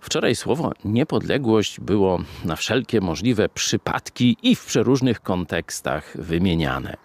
[0.00, 6.96] Wczoraj słowo niepodległość było na wszelkie możliwe przypadki i w przeróżnych kontekstach wymieniane.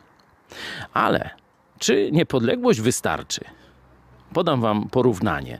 [0.93, 1.29] Ale
[1.79, 3.41] czy niepodległość wystarczy?
[4.33, 5.59] Podam wam porównanie.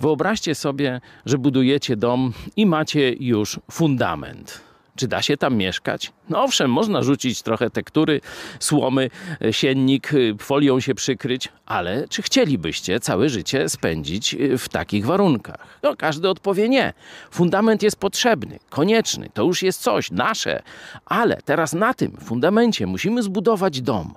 [0.00, 4.65] Wyobraźcie sobie, że budujecie dom i macie już fundament.
[4.96, 6.12] Czy da się tam mieszkać?
[6.28, 8.20] No owszem, można rzucić trochę tektury,
[8.60, 9.10] słomy,
[9.44, 15.06] e, siennik, e, folią się przykryć, ale czy chcielibyście całe życie spędzić e, w takich
[15.06, 15.66] warunkach?
[15.82, 16.92] No każdy odpowie nie.
[17.30, 20.62] Fundament jest potrzebny, konieczny, to już jest coś nasze,
[21.04, 24.14] ale teraz na tym fundamencie musimy zbudować dom.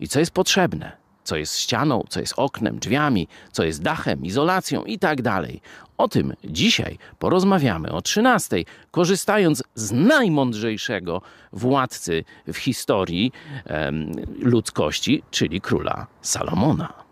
[0.00, 1.05] I co jest potrzebne?
[1.26, 5.60] Co jest ścianą, co jest oknem, drzwiami, co jest dachem, izolacją i tak dalej.
[5.98, 13.32] O tym dzisiaj porozmawiamy o 13, korzystając z najmądrzejszego władcy w historii
[13.64, 17.05] em, ludzkości, czyli króla Salomona.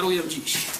[0.00, 0.79] czaruję dziś.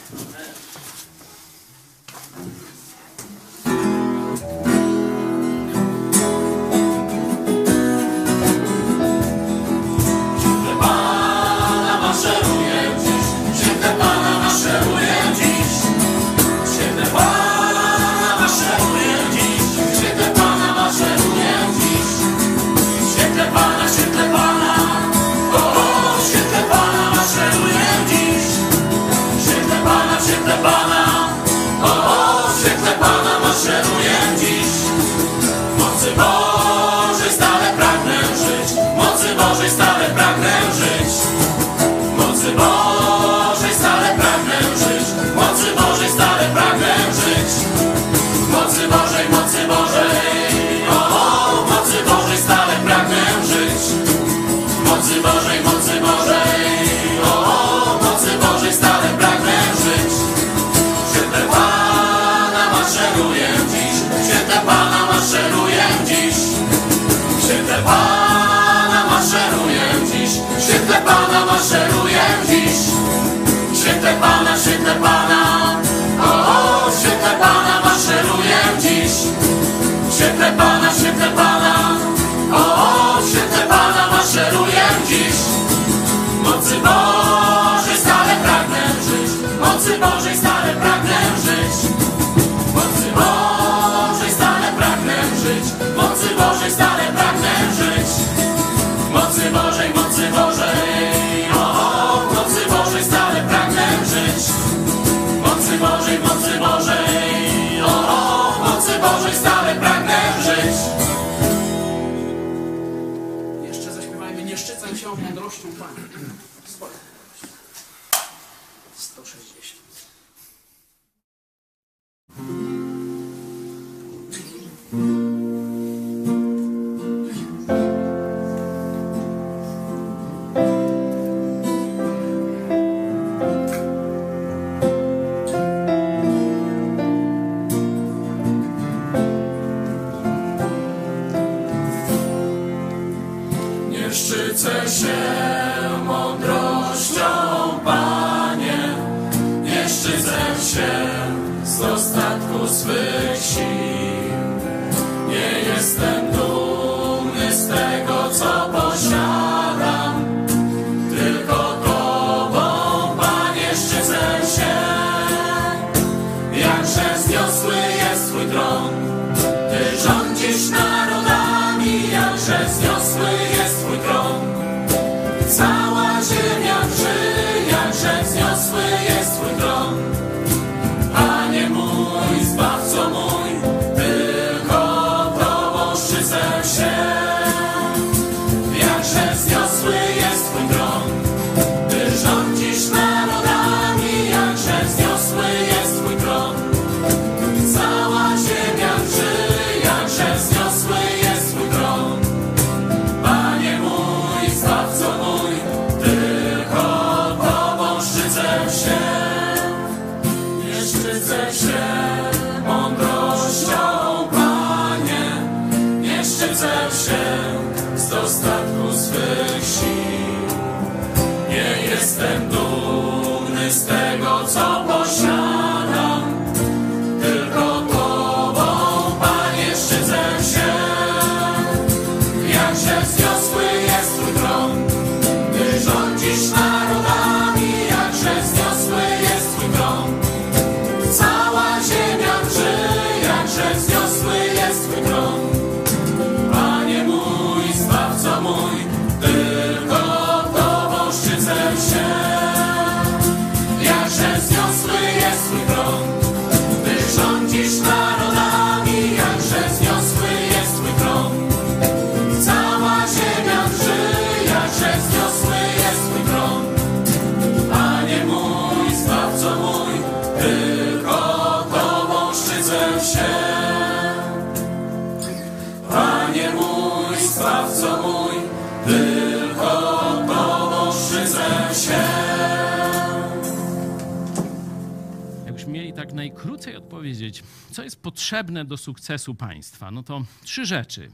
[286.20, 291.10] najkrócej odpowiedzieć, co jest potrzebne do sukcesu państwa, no to trzy rzeczy.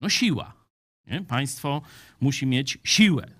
[0.00, 0.54] No siła.
[1.06, 1.22] Nie?
[1.22, 1.82] Państwo
[2.20, 3.30] musi mieć siłę.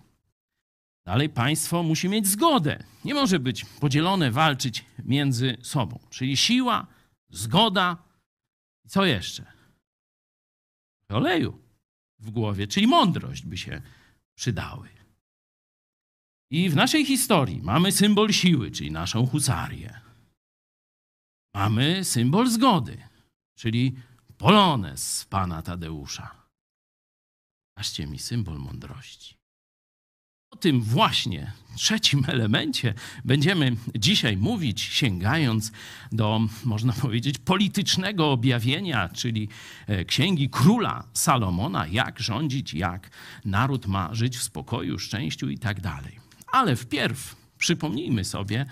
[1.05, 2.85] Dalej państwo musi mieć zgodę.
[3.05, 5.99] Nie może być podzielone, walczyć między sobą.
[6.11, 6.87] Czyli siła,
[7.31, 7.97] zgoda
[8.85, 9.45] i co jeszcze?
[11.09, 11.59] Oleju
[12.19, 13.83] w głowie, czyli mądrość by się
[14.35, 14.89] przydały.
[16.51, 20.06] I w naszej historii mamy symbol siły, czyli naszą husarię
[21.57, 22.99] mamy symbol zgody,
[23.55, 23.95] czyli
[24.39, 26.31] polonez pana Tadeusza.
[27.77, 29.37] Daszcie mi symbol mądrości.
[30.51, 32.95] O tym właśnie trzecim elemencie
[33.25, 35.73] będziemy dzisiaj mówić, sięgając
[36.13, 39.49] do, można powiedzieć, politycznego objawienia, czyli
[39.87, 43.11] e, księgi króla Salomona, jak rządzić, jak
[43.45, 46.21] naród ma żyć w spokoju, szczęściu i tak dalej.
[46.47, 48.67] Ale wpierw przypomnijmy sobie,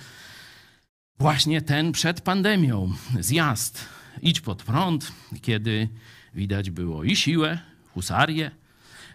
[1.18, 2.92] właśnie ten przed pandemią.
[3.21, 3.88] Zjazd.
[4.23, 5.88] Idź pod prąd, kiedy
[6.35, 7.59] widać było i siłę,
[7.94, 8.50] husarię,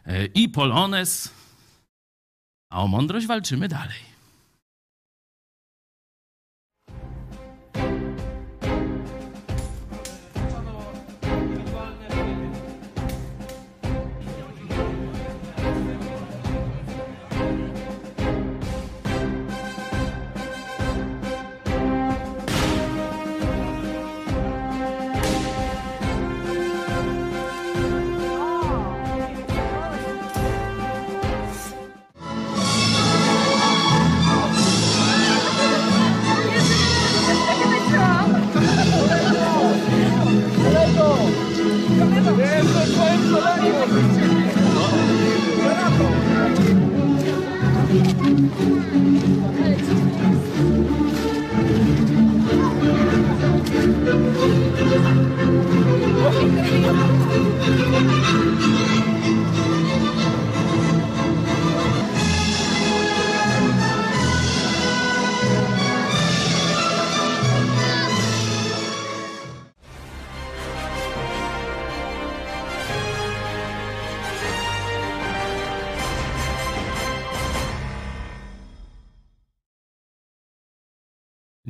[0.06, 1.34] e, i polonez,
[2.72, 4.19] a o mądrość walczymy dalej.
[48.40, 48.60] Thank
[51.24, 51.29] you.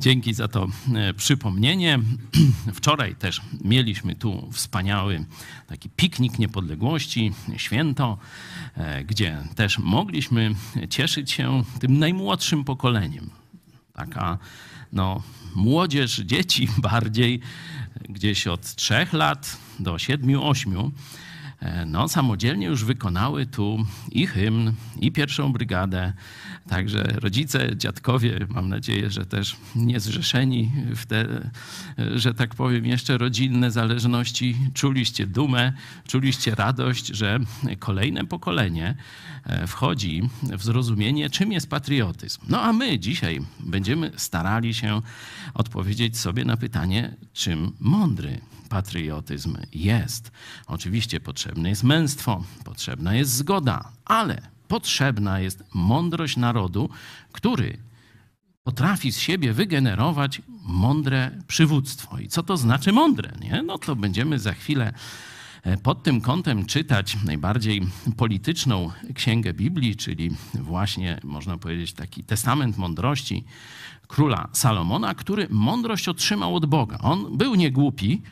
[0.00, 1.98] Dzięki za to e, przypomnienie.
[2.74, 5.24] Wczoraj też mieliśmy tu wspaniały
[5.66, 8.18] taki piknik niepodległości, święto,
[8.76, 10.54] e, gdzie też mogliśmy
[10.90, 13.30] cieszyć się tym najmłodszym pokoleniem.
[13.92, 14.38] Taka
[14.92, 15.22] no,
[15.54, 17.40] młodzież, dzieci bardziej,
[18.08, 20.92] gdzieś od trzech lat do siedmiu, ośmiu
[21.60, 26.12] E, no, samodzielnie już wykonały tu i hymn, i pierwszą brygadę.
[26.70, 31.50] Także rodzice, dziadkowie, mam nadzieję, że też niezrzeszeni w te,
[32.14, 35.72] że tak powiem, jeszcze rodzinne zależności, czuliście dumę,
[36.06, 37.38] czuliście radość, że
[37.78, 38.94] kolejne pokolenie
[39.44, 42.40] e, wchodzi w zrozumienie, czym jest patriotyzm.
[42.48, 45.02] No a my dzisiaj będziemy starali się
[45.54, 50.30] odpowiedzieć sobie na pytanie, czym mądry patriotyzm jest.
[50.66, 56.90] Oczywiście potrzebne jest męstwo, potrzebna jest zgoda, ale potrzebna jest mądrość narodu,
[57.32, 57.78] który
[58.62, 62.18] potrafi z siebie wygenerować mądre przywództwo.
[62.18, 63.32] I co to znaczy mądre?
[63.40, 63.62] Nie?
[63.62, 64.92] No to będziemy za chwilę
[65.62, 67.82] e, pod tym kątem czytać najbardziej
[68.16, 73.44] polityczną księgę Biblii, czyli właśnie można powiedzieć taki testament mądrości
[74.08, 76.98] króla Salomona, który mądrość otrzymał od Boga.
[76.98, 78.22] On był niegłupi,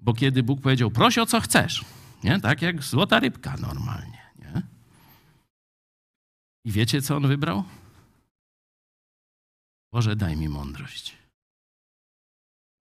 [0.00, 1.84] bo kiedy Bóg powiedział, proś o co chcesz,
[2.24, 2.40] nie?
[2.40, 4.23] tak jak złota rybka normalnie.
[6.64, 7.64] I wiecie, co on wybrał?
[9.92, 11.16] Boże, daj mi mądrość.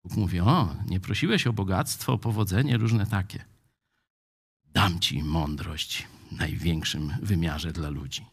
[0.03, 3.45] Bóg mówi, o, nie prosiłeś o bogactwo, o powodzenie, różne takie.
[4.73, 8.25] Dam ci mądrość w największym wymiarze dla ludzi.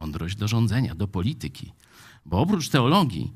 [0.00, 1.72] Mądrość do rządzenia, do polityki.
[2.26, 3.32] Bo oprócz teologii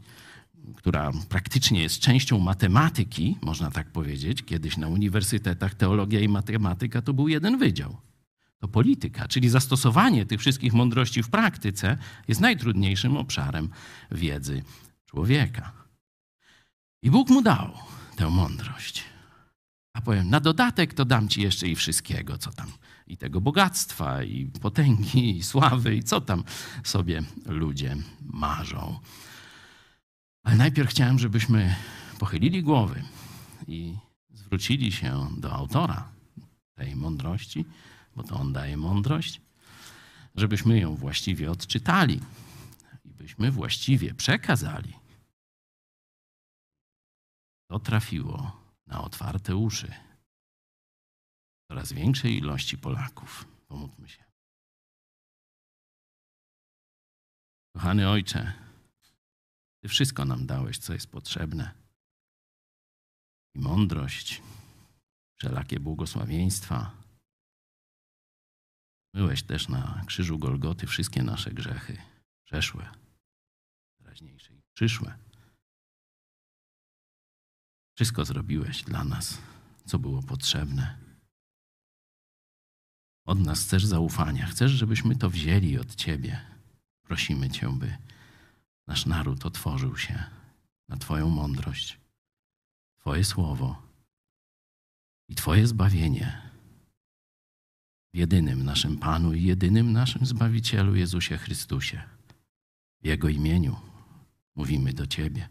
[0.77, 4.43] która praktycznie jest częścią matematyki, można tak powiedzieć.
[4.43, 7.97] Kiedyś na uniwersytetach teologia i matematyka to był jeden wydział.
[8.65, 13.69] To polityka, czyli zastosowanie tych wszystkich mądrości w praktyce jest najtrudniejszym obszarem
[14.11, 14.63] wiedzy
[15.07, 15.73] człowieka.
[17.03, 17.73] I Bóg mu dał
[18.17, 19.05] tę mądrość.
[19.95, 22.73] A powiem, na dodatek to dam ci jeszcze i wszystkiego, co tam,
[23.07, 26.45] i tego bogactwa, i potęgi, i sławy, i co tam
[26.85, 29.01] sobie ludzie marzą.
[30.43, 31.75] Ale najpierw chciałem, żebyśmy
[32.19, 33.03] pochylili głowy
[33.69, 33.97] i
[34.31, 36.09] zwrócili się do autora
[36.75, 37.65] tej mądrości,
[38.17, 39.41] bo to on daje mądrość,
[40.35, 42.21] żebyśmy ją właściwie odczytali
[43.05, 44.95] i byśmy właściwie przekazali.
[47.71, 49.95] To trafiło na otwarte uszy
[51.69, 53.47] coraz większej ilości Polaków.
[53.69, 54.25] Pomódlmy się.
[57.75, 58.53] Kochany Ojcze,
[59.83, 61.73] ty wszystko nam dałeś, co jest potrzebne.
[63.55, 64.43] I mądrość,
[65.37, 67.04] wszelakie błogosławieństwa.
[69.15, 71.97] Myłeś też na krzyżu Golgoty wszystkie nasze grzechy,
[72.45, 72.91] przeszłe,
[73.99, 75.19] teraźniejsze i przyszłe.
[77.97, 79.39] Wszystko zrobiłeś dla nas,
[79.87, 80.99] co było potrzebne.
[83.27, 86.47] Od nas chcesz zaufania, chcesz, żebyśmy to wzięli od Ciebie.
[87.03, 87.97] Prosimy Cię, by
[88.87, 90.25] nasz naród otworzył się
[90.89, 92.01] na Twoją mądrość,
[93.01, 93.83] Twoje słowo
[95.29, 96.44] i Twoje zbawienie
[98.15, 102.03] jedynym naszym Panu i jedynym naszym Zbawicielu Jezusie Chrystusie.
[103.03, 103.77] W Jego imieniu
[104.55, 105.49] mówimy do Ciebie.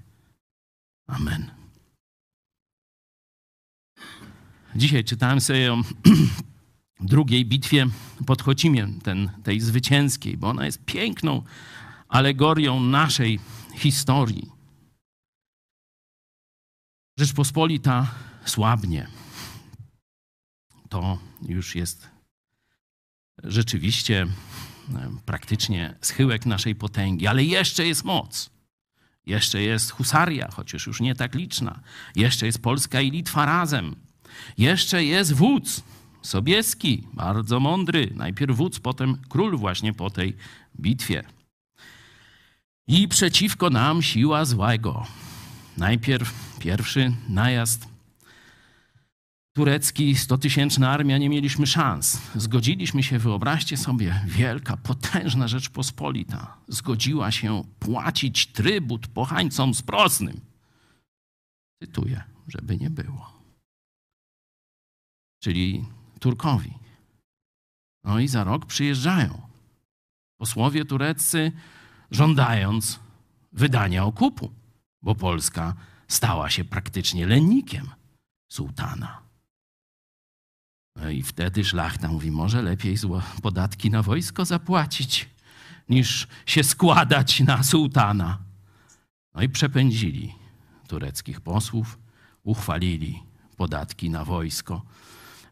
[1.08, 1.52] Amen.
[4.76, 5.82] Dzisiaj czytałem sobie o
[7.00, 7.88] drugiej bitwie
[8.26, 11.44] pod Chocimiem, ten, tej zwycięskiej, bo ona jest piękną
[12.08, 13.40] alegorią naszej
[13.76, 14.52] historii.
[17.20, 18.12] Rzeczpospolita
[18.46, 19.08] słabnie.
[20.90, 22.13] To już jest
[23.44, 24.28] rzeczywiście
[25.26, 28.50] praktycznie schyłek naszej potęgi, ale jeszcze jest moc.
[29.26, 31.80] Jeszcze jest husaria, chociaż już nie tak liczna.
[32.16, 33.96] Jeszcze jest Polska i Litwa razem.
[34.58, 35.84] Jeszcze jest wódz
[36.22, 38.12] Sobieski, bardzo mądry.
[38.16, 40.36] Najpierw wódz, potem król właśnie po tej
[40.80, 41.24] bitwie.
[42.88, 45.08] I przeciwko nam siła złego.
[45.78, 47.88] Najpierw pierwszy najazd
[49.54, 52.22] turecki, 100-tysięczna armia, nie mieliśmy szans.
[52.36, 60.42] Zgodziliśmy się, wyobraźcie sobie, wielka, potężna Rzeczpospolita zgodziła się płacić trybut pochańcom sprosnym.
[61.84, 63.34] Cytuję, żeby nie było.
[65.44, 65.86] Czyli
[66.20, 66.74] Turkowi.
[68.04, 69.42] No i za rok przyjeżdżają
[70.38, 71.52] posłowie tureccy,
[72.12, 73.00] żądając
[73.52, 74.52] wydania okupu,
[75.02, 75.76] bo Polska
[76.08, 77.90] stała się praktycznie lennikiem
[78.52, 79.23] sułtana.
[80.96, 82.96] No i wtedy szlachta mówi, może lepiej
[83.42, 85.30] podatki na wojsko zapłacić,
[85.90, 88.38] niż się składać na sułtana.
[89.36, 90.36] No i przepędzili
[90.88, 92.00] tureckich posłów,
[92.44, 93.24] uchwalili
[93.58, 94.82] podatki na wojsko.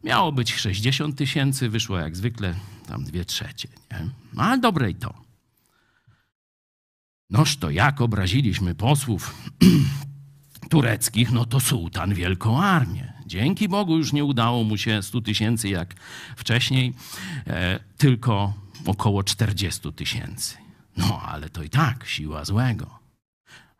[0.03, 2.55] Miało być 60 tysięcy, wyszło jak zwykle
[2.87, 3.67] tam dwie trzecie.
[3.91, 4.09] Nie?
[4.33, 5.13] No ale dobre i to.
[7.29, 9.35] Noż to jak obraziliśmy posłów
[10.71, 13.10] tureckich, no to sułtan wielką armię.
[13.31, 15.95] Dzięki Bogu już nie udało mu się 100 tysięcy jak
[16.35, 16.93] wcześniej,
[17.47, 18.53] e, tylko
[18.85, 20.57] około 40 tysięcy.
[20.97, 22.99] No ale to i tak siła złego.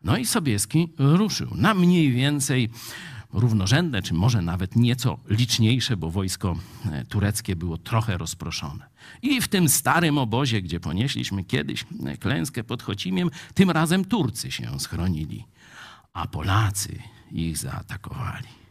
[0.04, 2.70] No i Sobieski ruszył na mniej więcej
[3.32, 6.56] równorzędne, czy może nawet nieco liczniejsze, bo wojsko
[6.92, 8.86] e, tureckie było trochę rozproszone.
[9.22, 14.50] I w tym starym obozie, gdzie ponieśliśmy kiedyś e, klęskę pod Chocimiem, tym razem Turcy
[14.50, 15.44] się schronili,
[16.12, 16.98] a Polacy
[17.32, 18.61] ich zaatakowali.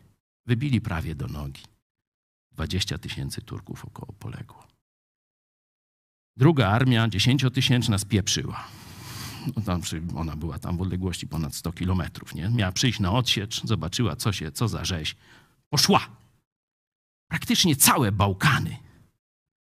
[0.46, 1.64] Wybili prawie do nogi.
[2.52, 4.68] 20 tysięcy Turków około poległo.
[6.38, 8.68] Druga armia, dziesięciotysięczna, spieprzyła.
[9.56, 9.82] No tam,
[10.16, 12.36] ona była tam w odległości ponad 100 kilometrów.
[12.36, 12.50] Nie?
[12.50, 15.16] Miała przyjść na odsiecz, zobaczyła, co, się, co za rzeź.
[15.70, 16.08] Poszła.
[17.30, 18.78] Praktycznie całe Bałkany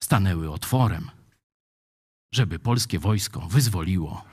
[0.04, 1.12] stanęły otworem,
[2.34, 4.24] żeby polskie wojsko wyzwoliło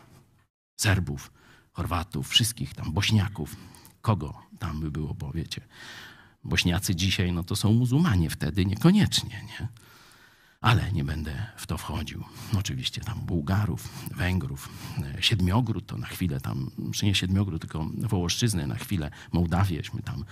[0.80, 1.32] Serbów,
[1.72, 3.56] Chorwatów, wszystkich tam, Bośniaków,
[4.00, 5.60] kogo tam by było, bo wiecie,
[6.44, 9.68] Bośniacy dzisiaj, no to są muzułmanie, wtedy niekoniecznie, nie?
[10.60, 12.24] Ale nie będę w to wchodził.
[12.58, 14.68] Oczywiście tam Bułgarów, Węgrów,
[15.02, 20.24] e, Siedmiogród to na chwilę tam, czy nie Siedmiogród, tylko Wołoszczyznę na chwilę, Mołdawieśmy tam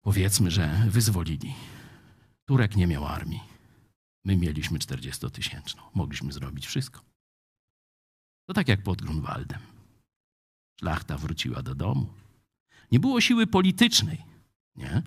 [0.00, 1.54] powiedzmy, że wyzwolili.
[2.44, 3.40] Turek nie miał armii.
[4.24, 5.80] My mieliśmy 40-tysięczną.
[5.94, 7.00] Mogliśmy zrobić wszystko.
[8.46, 9.60] To tak jak pod Grunwaldem.
[10.80, 12.06] Szlachta wróciła do domu.
[12.92, 14.24] Nie było siły politycznej.
[14.78, 15.02] Nie?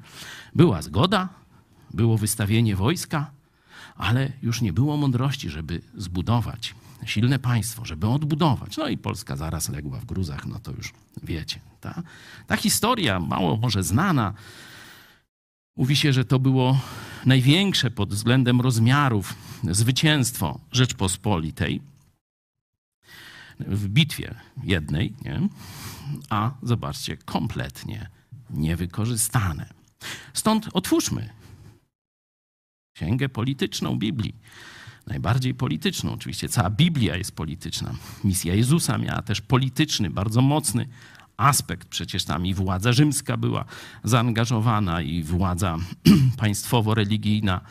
[0.55, 1.29] Była zgoda,
[1.93, 3.31] było wystawienie wojska,
[3.95, 8.77] ale już nie było mądrości, żeby zbudować silne państwo, żeby odbudować.
[8.77, 11.59] No i Polska zaraz legła w gruzach, no to już wiecie.
[11.81, 12.03] Ta,
[12.47, 14.33] ta historia, mało może znana,
[15.75, 16.79] mówi się, że to było
[17.25, 19.35] największe pod względem rozmiarów
[19.71, 21.81] zwycięstwo Rzeczpospolitej
[23.59, 25.41] w bitwie jednej, nie?
[26.29, 28.09] a zobaczcie, kompletnie
[28.53, 29.69] niewykorzystane.
[30.33, 31.29] Stąd otwórzmy
[32.93, 34.35] księgę polityczną Biblii.
[35.07, 36.13] Najbardziej polityczną.
[36.13, 37.93] Oczywiście cała Biblia jest polityczna.
[38.23, 40.87] Misja Jezusa miała też polityczny, bardzo mocny
[41.37, 41.87] aspekt.
[41.87, 43.65] Przecież tam i władza rzymska była
[44.03, 45.77] zaangażowana, i władza
[46.37, 47.61] państwowo-religijna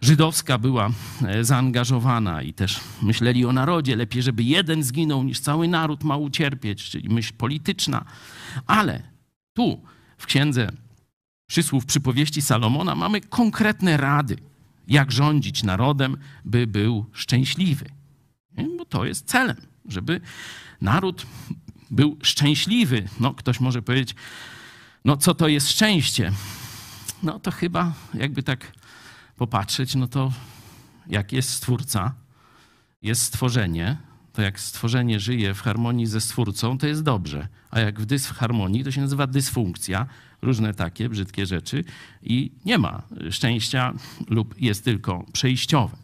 [0.00, 0.90] żydowska była
[1.26, 3.96] e, zaangażowana i też myśleli o narodzie.
[3.96, 8.04] Lepiej, żeby jeden zginął, niż cały naród ma ucierpieć, czyli myśl polityczna.
[8.66, 9.02] Ale
[9.54, 9.82] tu
[10.22, 10.72] w księdze
[11.46, 14.36] przysłów przypowieści Salomona mamy konkretne rady,
[14.88, 17.90] jak rządzić narodem, by był szczęśliwy.
[18.78, 19.56] Bo to jest celem,
[19.88, 20.20] żeby
[20.80, 21.26] naród
[21.90, 23.08] był szczęśliwy.
[23.20, 24.14] No, ktoś może powiedzieć,
[25.04, 26.32] no co to jest szczęście?
[27.22, 28.72] No to chyba, jakby tak
[29.36, 30.32] popatrzeć, no to
[31.06, 32.14] jak jest Stwórca,
[33.02, 33.96] jest stworzenie,
[34.32, 37.48] to jak stworzenie żyje w harmonii ze Stwórcą, to jest dobrze.
[37.70, 40.06] A jak w dysharmonii, to się nazywa dysfunkcja,
[40.42, 41.84] różne takie brzydkie rzeczy
[42.22, 43.92] i nie ma szczęścia
[44.28, 45.96] lub jest tylko przejściowe.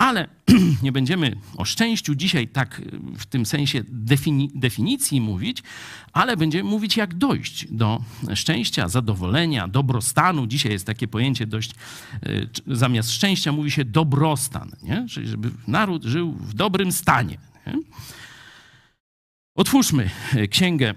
[0.00, 0.28] Ale
[0.82, 2.82] nie będziemy o szczęściu dzisiaj tak
[3.18, 5.62] w tym sensie defini definicji mówić,
[6.12, 8.02] ale będziemy mówić, jak dojść do
[8.34, 10.46] szczęścia, zadowolenia, dobrostanu.
[10.46, 11.70] Dzisiaj jest takie pojęcie dość,
[12.66, 15.06] zamiast szczęścia mówi się dobrostan, nie?
[15.10, 17.38] czyli żeby naród żył w dobrym stanie.
[17.66, 17.78] Nie?
[19.54, 20.10] Otwórzmy
[20.50, 20.94] księgę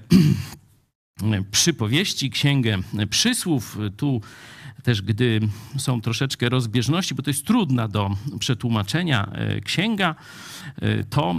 [1.52, 2.78] przypowieści, księgę
[3.10, 3.78] przysłów.
[3.98, 4.22] Tu
[4.84, 5.40] też gdy
[5.78, 9.32] są troszeczkę rozbieżności, bo to jest trudna do przetłumaczenia
[9.64, 10.16] księga,
[11.10, 11.36] to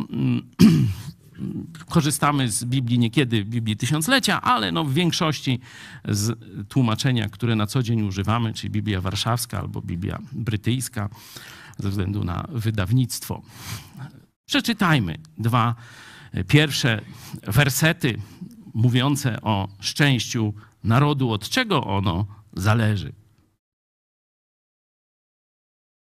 [1.95, 5.61] korzystamy z Biblii niekiedy, Biblii Tysiąclecia, ale no w większości
[6.09, 11.09] z tłumaczenia, które na co dzień używamy, czyli Biblia Warszawska albo Biblia Brytyjska,
[11.79, 13.43] ze względu na wydawnictwo.
[14.47, 15.75] Przeczytajmy dwa
[16.49, 17.01] pierwsze
[17.43, 18.19] wersety
[18.75, 20.55] mówiące o szczęściu
[20.85, 23.13] narodu, od czego ono zależy.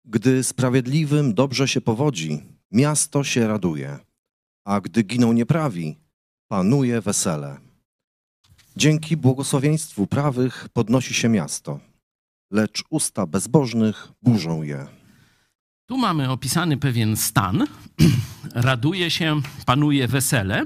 [0.07, 3.99] Gdy sprawiedliwym dobrze się powodzi, miasto się raduje,
[4.65, 5.97] a gdy giną nieprawi,
[6.47, 7.57] panuje wesele.
[8.77, 11.79] Dzięki błogosławieństwu prawych podnosi się miasto,
[12.51, 14.87] lecz usta bezbożnych burzą je.
[15.85, 17.63] Tu mamy opisany pewien stan,
[18.69, 20.65] raduje się, panuje wesele,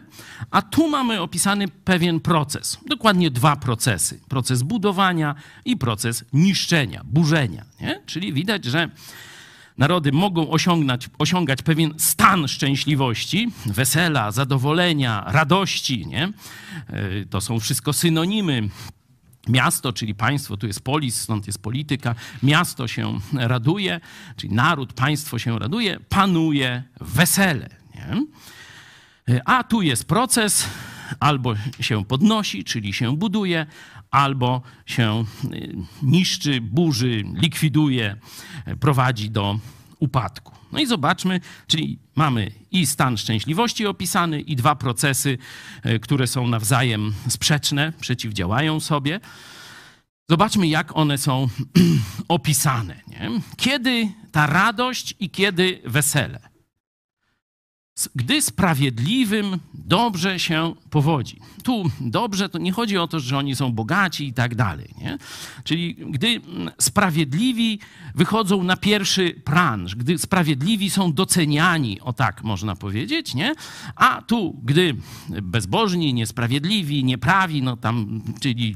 [0.51, 2.77] a tu mamy opisany pewien proces.
[2.87, 7.65] Dokładnie dwa procesy: proces budowania i proces niszczenia, burzenia.
[7.81, 8.03] Nie?
[8.05, 8.89] Czyli widać, że
[9.79, 16.07] narody mogą osiągnąć, osiągać pewien stan szczęśliwości, wesela, zadowolenia, radości.
[16.07, 16.33] Nie?
[17.29, 18.69] To są wszystko synonimy
[19.47, 22.15] Miasto, czyli państwo, tu jest polis, stąd jest polityka.
[22.43, 23.99] Miasto się raduje,
[24.35, 27.69] czyli naród, państwo się raduje, panuje wesele.
[27.95, 28.25] Nie?
[29.45, 30.69] A tu jest proces,
[31.19, 33.65] albo się podnosi, czyli się buduje,
[34.11, 35.25] albo się
[36.01, 38.15] niszczy, burzy, likwiduje,
[38.79, 39.59] prowadzi do
[39.99, 40.53] upadku.
[40.71, 45.37] No i zobaczmy, czyli mamy i stan szczęśliwości opisany, i dwa procesy,
[46.01, 49.19] które są nawzajem sprzeczne, przeciwdziałają sobie.
[50.29, 51.47] Zobaczmy, jak one są
[52.27, 53.01] opisane.
[53.07, 53.29] Nie?
[53.57, 56.48] Kiedy ta radość i kiedy wesele.
[58.15, 61.39] Gdy sprawiedliwym dobrze się powodzi.
[61.63, 64.89] Tu dobrze to nie chodzi o to, że oni są bogaci i tak dalej.
[65.01, 65.17] Nie?
[65.63, 66.41] Czyli gdy
[66.77, 67.79] sprawiedliwi
[68.15, 73.53] wychodzą na pierwszy plan, gdy sprawiedliwi są doceniani, o tak można powiedzieć, nie?
[73.95, 74.95] a tu, gdy
[75.29, 78.75] bezbożni, niesprawiedliwi, nieprawi, no tam, czyli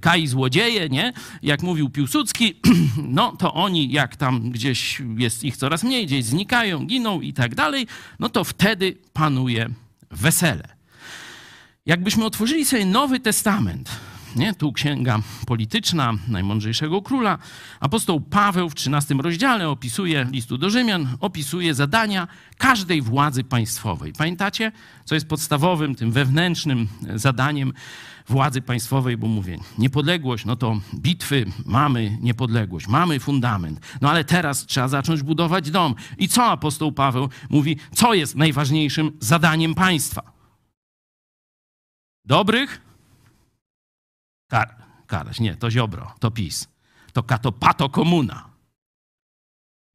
[0.00, 1.12] kai złodzieje, nie?
[1.42, 2.54] jak mówił Piłsudski,
[3.18, 7.54] no to oni, jak tam gdzieś jest ich coraz mniej, gdzieś znikają, giną i tak
[7.54, 7.86] dalej,
[8.18, 9.68] no to wtedy panuje
[10.10, 10.68] wesele.
[11.86, 13.90] Jakbyśmy otworzyli sobie Nowy Testament,
[14.36, 14.54] nie?
[14.54, 17.38] tu księga polityczna najmądrzejszego króla,
[17.80, 24.12] apostoł Paweł w 13 rozdziale opisuje, listu do Rzymian, opisuje zadania każdej władzy państwowej.
[24.12, 24.72] Pamiętacie,
[25.04, 27.72] co jest podstawowym, tym wewnętrznym zadaniem
[28.28, 33.80] władzy państwowej, bo mówię, niepodległość, no to bitwy, mamy niepodległość, mamy fundament.
[34.00, 35.94] No ale teraz trzeba zacząć budować dom.
[36.18, 40.32] I co apostoł Paweł mówi, co jest najważniejszym zadaniem państwa?
[42.24, 42.85] Dobrych?
[44.48, 45.40] Kar karać.
[45.40, 46.68] Nie, to Ziobro, to PiS.
[47.12, 48.50] To kato pato komuna.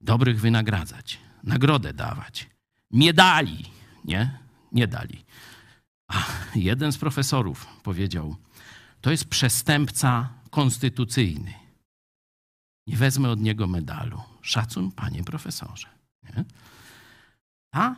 [0.02, 2.50] Dobrych wynagradzać, nagrodę dawać.
[2.92, 3.66] Nie dali,
[4.06, 4.40] nie?
[4.72, 5.26] Nie dali.
[6.08, 6.24] A
[6.56, 8.36] jeden z profesorów powiedział,
[9.02, 11.54] to jest przestępca konstytucyjny.
[12.88, 14.22] Nie wezmę od niego medalu.
[14.42, 15.88] Szacun, panie profesorze.
[16.24, 16.46] Nie?
[17.74, 17.96] Ta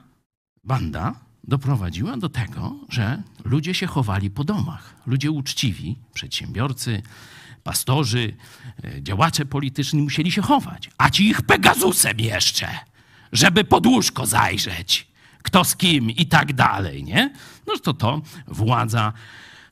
[0.64, 4.96] banda doprowadziła do tego, że ludzie się chowali po domach.
[5.06, 7.02] Ludzie uczciwi, przedsiębiorcy,
[7.64, 8.36] pastorzy,
[9.02, 10.90] działacze polityczni musieli się chować.
[10.98, 12.68] A ci ich Pegazusem jeszcze,
[13.32, 15.08] żeby pod łóżko zajrzeć.
[15.44, 17.34] Kto z kim i tak dalej, nie?
[17.68, 19.14] No to to władza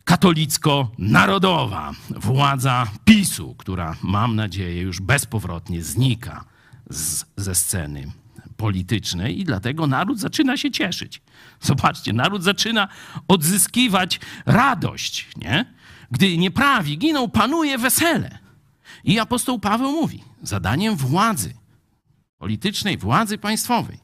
[0.04, 6.46] katolicko-narodowa, władza PiSu, która mam nadzieję już bezpowrotnie znika
[6.90, 8.12] z, ze sceny
[8.62, 11.22] politycznej i dlatego naród zaczyna się cieszyć.
[11.62, 12.88] Zobaczcie, naród zaczyna
[13.28, 15.74] odzyskiwać radość, nie?
[16.12, 18.38] Gdy nieprawi giną, panuje wesele.
[19.04, 21.54] I apostoł Paweł mówi, zadaniem władzy,
[22.38, 24.00] politycznej władzy państwowej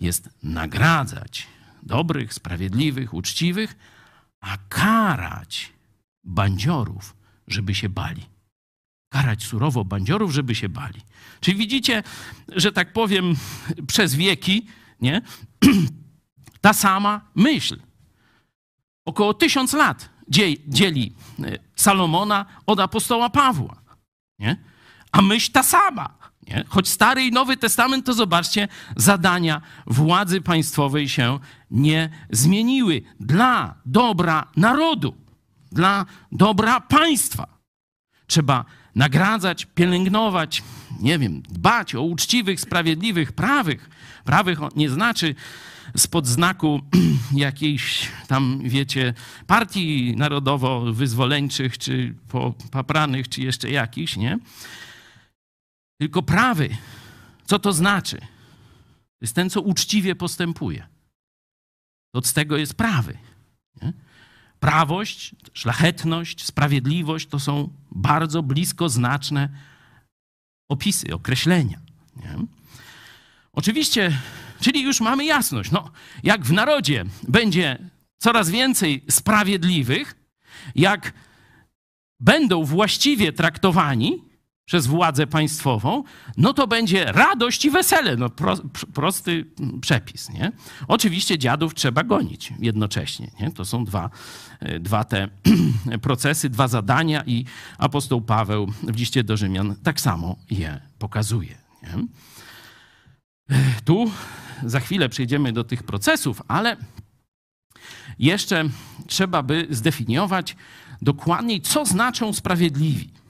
[0.00, 1.46] jest nagradzać
[1.82, 3.76] dobrych, sprawiedliwych, uczciwych,
[4.40, 5.72] a karać
[6.24, 7.16] bandziorów,
[7.48, 8.26] żeby się bali.
[9.12, 11.00] karać surowo bandziorów, żeby się bali.
[11.42, 12.02] Czyli widzicie,
[12.48, 13.34] że tak powiem,
[13.86, 14.66] przez wieki,
[15.00, 15.22] nie?
[16.60, 17.76] Ta sama myśl.
[19.04, 20.08] Około tysiąc lat
[20.68, 23.82] dzieli e, Salomona od apostoła Pawła.
[24.38, 24.56] Nie?
[25.12, 26.18] A myśl ta sama.
[26.48, 26.64] Nie?
[26.68, 31.38] Choć Stary i Nowy Testament, to zobaczcie, zadania władzy państwowej się
[31.70, 35.14] nie zmieniły dla dobra narodu,
[35.72, 37.46] dla dobra państwa.
[38.26, 40.62] Trzeba nagradzać, pielęgnować,
[41.02, 43.90] nie wiem, dbać o uczciwych, sprawiedliwych, prawych.
[44.24, 45.34] Prawych nie znaczy
[45.96, 46.80] spod znaku
[47.36, 49.14] jakiejś tam, wiecie,
[49.46, 54.38] partii narodowo-wyzwoleńczych, czy popapranych, czy jeszcze jakichś, nie?
[56.00, 56.68] Tylko prawy.
[57.44, 58.18] Co to znaczy?
[58.18, 60.86] To jest ten, co uczciwie postępuje.
[62.22, 63.18] Z tego jest prawy.
[63.82, 63.92] Nie?
[64.60, 69.48] Prawość, szlachetność, sprawiedliwość to są bardzo blisko znaczne
[70.72, 71.78] opisy, określenia.
[72.16, 72.36] Nie?
[73.52, 74.18] Oczywiście,
[74.60, 75.70] czyli już mamy jasność.
[75.70, 75.90] No,
[76.22, 77.78] jak w narodzie będzie
[78.18, 80.14] coraz więcej sprawiedliwych,
[80.74, 81.12] jak
[82.20, 84.24] będą właściwie traktowani,
[84.72, 86.04] przez władzę państwową,
[86.36, 88.16] no to będzie radość i wesele.
[88.16, 88.56] No, pro,
[88.94, 89.46] prosty
[89.80, 90.30] przepis.
[90.30, 90.52] Nie?
[90.88, 93.30] Oczywiście dziadów trzeba gonić jednocześnie.
[93.40, 93.50] Nie?
[93.50, 94.10] To są dwa,
[94.60, 95.28] e, dwa te
[96.02, 97.44] procesy, dwa zadania i
[97.78, 101.58] apostoł Paweł w liście do Rzymian tak samo je pokazuje.
[101.82, 102.06] Nie?
[103.56, 104.10] E, tu
[104.64, 106.76] za chwilę przejdziemy do tych procesów, ale
[108.18, 108.64] jeszcze
[109.06, 110.56] trzeba by zdefiniować
[111.02, 113.21] dokładniej, co znaczą sprawiedliwi.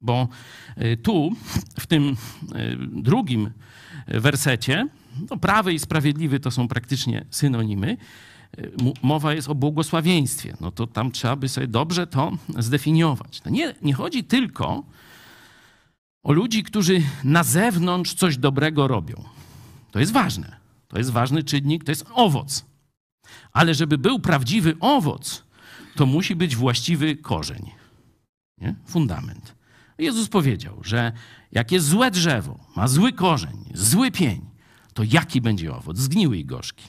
[0.00, 0.28] Bo
[0.78, 1.30] y, tu,
[1.80, 2.16] w tym
[2.54, 3.50] y, drugim
[4.08, 4.88] wersecie,
[5.30, 7.96] no prawy i sprawiedliwy to są praktycznie synonimy,
[8.58, 10.56] y, mowa jest o błogosławieństwie.
[10.60, 13.44] No to tam trzeba by sobie dobrze to zdefiniować.
[13.44, 14.84] No nie, nie chodzi tylko
[16.22, 19.24] o ludzi, którzy na zewnątrz coś dobrego robią.
[19.90, 20.56] To jest ważne.
[20.88, 22.64] To jest ważny czynnik, to jest owoc.
[23.52, 25.44] Ale żeby był prawdziwy owoc,
[25.96, 27.70] to musi być właściwy korzeń,
[28.58, 28.74] nie?
[28.86, 29.59] fundament.
[30.00, 31.12] Jezus powiedział, że
[31.52, 34.50] jak jest złe drzewo, ma zły korzeń, zły pień,
[34.94, 35.98] to jaki będzie owoc?
[35.98, 36.88] Zgniły i gorzki.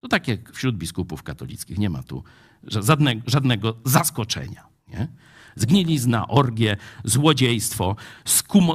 [0.00, 2.24] To tak jak wśród biskupów katolickich, nie ma tu
[2.62, 4.68] żadnego, żadnego zaskoczenia.
[4.88, 5.08] Nie?
[5.56, 7.96] Zgnilizna, orgie, złodziejstwo,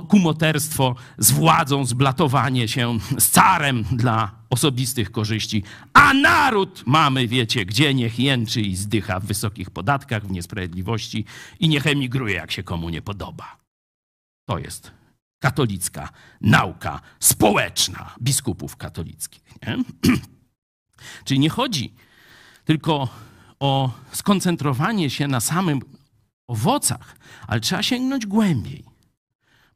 [0.10, 5.64] kumoterstwo z władzą, zblatowanie się z carem dla osobistych korzyści.
[5.94, 11.26] A naród mamy, wiecie, gdzie niech jęczy i zdycha w wysokich podatkach, w niesprawiedliwości
[11.60, 13.58] i niech emigruje, jak się komu nie podoba.
[14.46, 14.92] To jest
[15.40, 16.10] katolicka
[16.42, 19.44] nauka społeczna biskupów katolickich.
[19.68, 19.78] Nie?
[21.26, 21.94] Czyli nie chodzi
[22.66, 23.10] tylko
[23.60, 25.82] o skoncentrowanie się na samym
[26.48, 28.86] owocach, ale trzeba sięgnąć głębiej.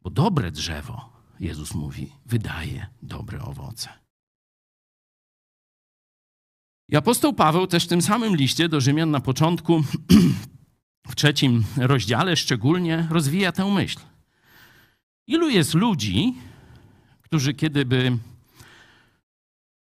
[0.01, 3.89] Bo dobre drzewo, Jezus mówi, wydaje dobre owoce.
[6.89, 9.83] I apostoł Paweł też w tym samym liście do Rzymian na początku,
[11.11, 13.99] w trzecim rozdziale szczególnie, rozwija tę myśl.
[15.27, 16.35] Ilu jest ludzi,
[17.21, 18.17] którzy kiedyby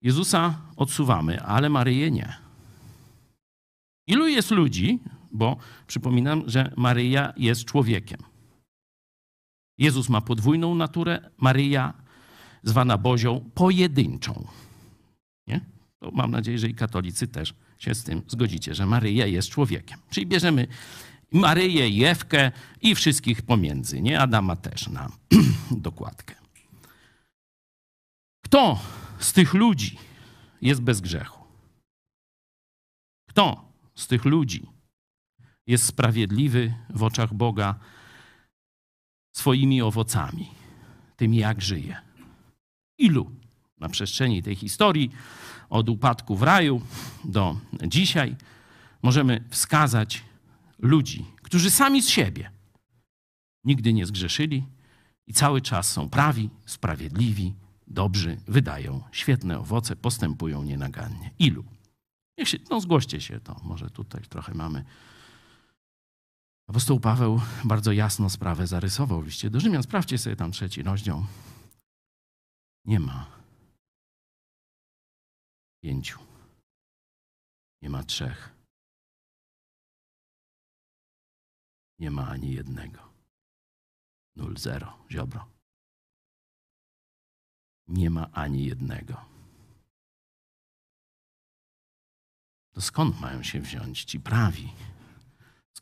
[0.03, 2.37] Jezusa odsuwamy, ale Maryję nie.
[4.07, 4.99] Ilu jest ludzi,
[5.33, 8.21] bo przypominam, że Maryja jest człowiekiem.
[9.79, 11.95] Jezus ma podwójną naturę, Maryja,
[12.63, 14.49] zwana Bozią, pojedynczą.
[15.47, 15.61] Nie?
[15.99, 19.99] To mam nadzieję, że i katolicy też się z tym zgodzicie, że Maryja jest człowiekiem.
[20.11, 20.67] Czyli bierzemy
[21.33, 24.21] Maryję, Jewkę i wszystkich pomiędzy, nie?
[24.21, 25.09] Adama też na
[25.71, 26.35] dokładkę.
[28.45, 28.81] Kto
[29.19, 29.99] z tych ludzi
[30.63, 31.45] jest bez grzechu?
[33.29, 34.72] Kto z tych ludzi
[35.67, 37.75] jest sprawiedliwy w oczach Boga
[39.37, 40.49] swoimi owocami,
[41.17, 41.97] tym jak żyje.
[42.99, 43.31] Ilu
[43.79, 45.11] na przestrzeni tej historii,
[45.71, 46.83] od upadku w raju
[47.25, 48.37] do dzisiaj,
[49.03, 50.25] możemy wskazać
[50.79, 52.51] ludzi, którzy sami z siebie
[53.65, 54.65] nigdy nie zgrzeszyli
[55.27, 57.55] i cały czas są prawi, sprawiedliwi,
[57.87, 61.31] dobrzy, wydają świetne owoce, postępują nienagannie.
[61.39, 61.65] Ilu?
[62.39, 64.85] Niech się, no zgłoście się to, może tutaj trochę mamy
[66.69, 69.83] Apostoł Paweł bardzo jasno sprawę zarysował w liście do Rzymian.
[69.83, 71.27] Sprawdźcie sobie tam trzeci rozdział.
[72.85, 73.43] Nie ma
[75.83, 76.19] pięciu.
[77.83, 78.55] Nie ma trzech.
[81.99, 83.13] Nie ma ani jednego.
[84.37, 85.49] Nul, zero, ziobro.
[87.89, 89.25] Nie ma ani jednego.
[92.73, 94.73] To skąd mają się wziąć ci prawi?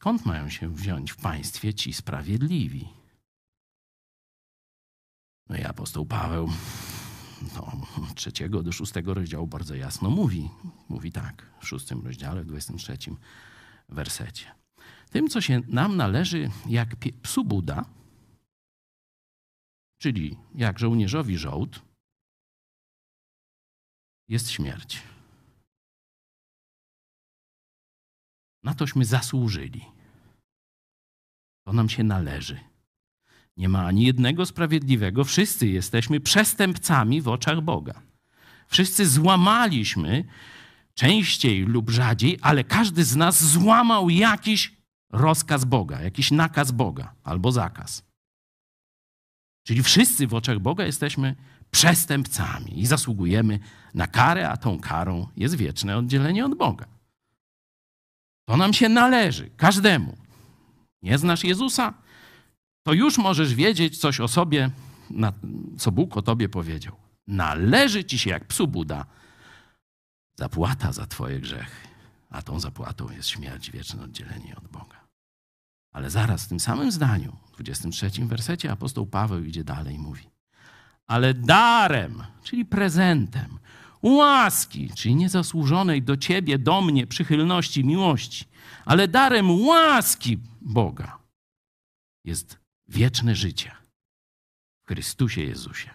[0.01, 2.89] Skąd mają się wziąć w państwie ci sprawiedliwi?
[5.49, 6.51] No i apostoł Paweł
[7.55, 10.51] no, trzeciego do szóstego rozdziału bardzo jasno mówi.
[10.89, 12.99] Mówi tak, w szóstym rozdziale, w 23
[13.89, 14.55] wersecie.
[15.11, 17.85] Tym, co się nam należy jak psu Buda,
[19.99, 21.83] czyli jak żołnierzowi żołd,
[24.29, 25.03] jest śmierć.
[28.63, 29.85] Na tośmy zasłużyli.
[31.65, 32.61] To nam się należy.
[33.57, 35.25] Nie ma ani jednego sprawiedliwego.
[35.25, 38.03] Wszyscy jesteśmy przestępcami w oczach Boga.
[38.69, 40.25] Wszyscy złamaliśmy
[40.95, 44.77] częściej lub rzadziej, ale każdy z nas złamał jakiś
[45.13, 48.03] rozkaz Boga, jakiś nakaz Boga albo zakaz.
[49.67, 51.37] Czyli wszyscy w oczach Boga jesteśmy
[51.71, 53.59] przestępcami i zasługujemy
[53.95, 57.00] na karę, a tą karą jest wieczne oddzielenie od Boga.
[58.51, 60.17] To nam się należy, każdemu.
[61.03, 61.95] Nie znasz Jezusa?
[62.83, 64.71] To już możesz wiedzieć coś o sobie,
[65.79, 66.97] co Bóg o tobie powiedział.
[67.27, 69.07] Należy ci się jak psu Buda
[70.39, 71.89] zapłata za twoje grzechy,
[72.31, 75.07] a tą zapłatą jest śmierć, wieczne oddzielenie od Boga.
[75.93, 80.31] Ale zaraz w tym samym zdaniu, w 23 wersecie, apostoł Paweł idzie dalej i mówi:
[81.07, 83.59] Ale darem, czyli prezentem,
[84.03, 88.45] łaski, czyli niezasłużonej do ciebie, do mnie przychylności, miłości,
[88.85, 91.19] ale darem łaski Boga
[92.25, 92.59] jest
[92.89, 93.73] wieczne życie
[94.83, 95.91] w Chrystusie Jezusie.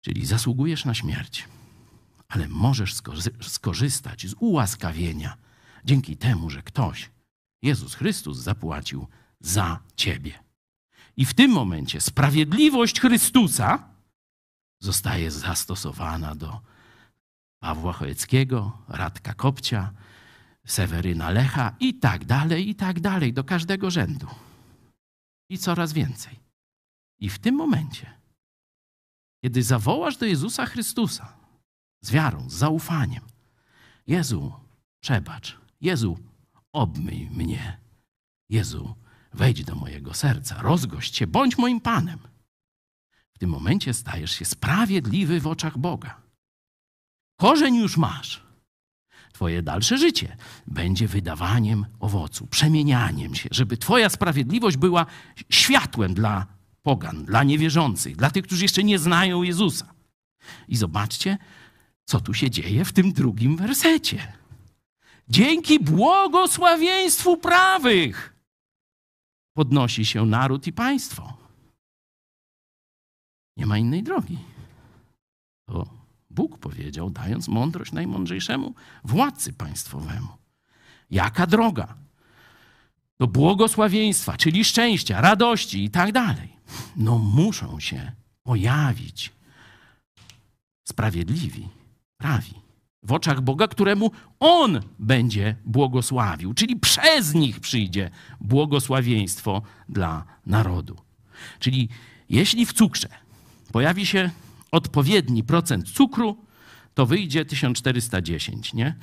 [0.00, 1.48] Czyli zasługujesz na śmierć,
[2.28, 2.94] ale możesz
[3.40, 5.36] skorzystać z ułaskawienia
[5.84, 7.10] dzięki temu, że ktoś,
[7.62, 9.06] Jezus Chrystus, zapłacił
[9.40, 10.44] za ciebie.
[11.16, 13.93] I w tym momencie sprawiedliwość Chrystusa
[14.80, 16.60] zostaje zastosowana do
[17.60, 19.92] Pawła Chojeckiego, Radka Kopcia,
[20.66, 24.26] Seweryna Lecha i tak dalej, i tak dalej, do każdego rzędu.
[25.50, 26.40] I coraz więcej.
[27.20, 28.14] I w tym momencie,
[29.44, 31.36] kiedy zawołasz do Jezusa Chrystusa
[32.00, 33.22] z wiarą, z zaufaniem,
[34.06, 34.52] Jezu,
[35.00, 36.18] przebacz, Jezu,
[36.72, 37.80] obmyj mnie,
[38.48, 38.94] Jezu,
[39.32, 42.18] wejdź do mojego serca, rozgość się, bądź moim Panem.
[43.44, 46.20] Tym momencie stajesz się sprawiedliwy w oczach Boga.
[47.40, 48.42] Korzeń już masz.
[49.32, 55.06] Twoje dalsze życie będzie wydawaniem owocu, przemienianiem się, żeby Twoja sprawiedliwość była
[55.50, 56.46] światłem dla
[56.82, 59.94] pogan, dla niewierzących, dla tych, którzy jeszcze nie znają Jezusa.
[60.68, 61.38] I zobaczcie,
[62.04, 64.32] co tu się dzieje w tym drugim wersecie.
[65.28, 68.36] Dzięki błogosławieństwu prawych
[69.54, 71.43] podnosi się naród i państwo.
[73.56, 74.38] Nie ma innej drogi.
[75.66, 75.86] To
[76.30, 80.28] Bóg powiedział, dając mądrość najmądrzejszemu władcy państwowemu.
[81.10, 81.94] Jaka droga?
[83.20, 86.56] Do błogosławieństwa, czyli szczęścia, radości i tak dalej.
[86.96, 88.12] No muszą się
[88.42, 89.32] pojawić
[90.84, 91.68] sprawiedliwi,
[92.16, 92.64] prawi
[93.02, 100.96] w oczach Boga, któremu On będzie błogosławił, czyli przez nich przyjdzie błogosławieństwo dla narodu.
[101.58, 101.88] Czyli
[102.28, 103.08] jeśli w cukrze
[103.74, 104.30] pojawi się
[104.70, 106.44] odpowiedni procent cukru,
[106.94, 108.96] to wyjdzie 1410, nie?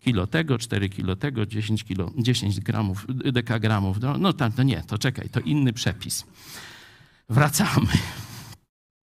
[0.00, 4.00] Kilo tego, 4 kilo tego, 10, kilo, 10 gramów, dekagramów.
[4.00, 6.26] No, no tak, to nie, to czekaj, to inny przepis.
[7.28, 7.92] Wracamy.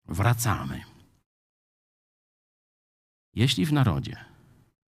[0.09, 0.83] Wracamy.
[3.35, 4.17] Jeśli w narodzie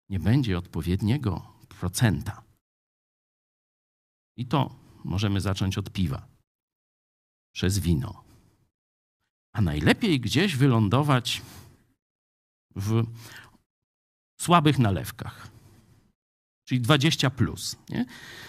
[0.10, 2.44] nie będzie odpowiedniego procenta,
[4.38, 6.28] i to możemy zacząć od piwa,
[7.56, 8.25] przez wino,
[9.56, 11.41] a najlepiej gdzieś wylądować
[12.76, 13.04] w
[14.41, 15.48] słabych nalewkach,
[16.65, 17.76] czyli 20 plus.
[17.89, 18.06] Nie?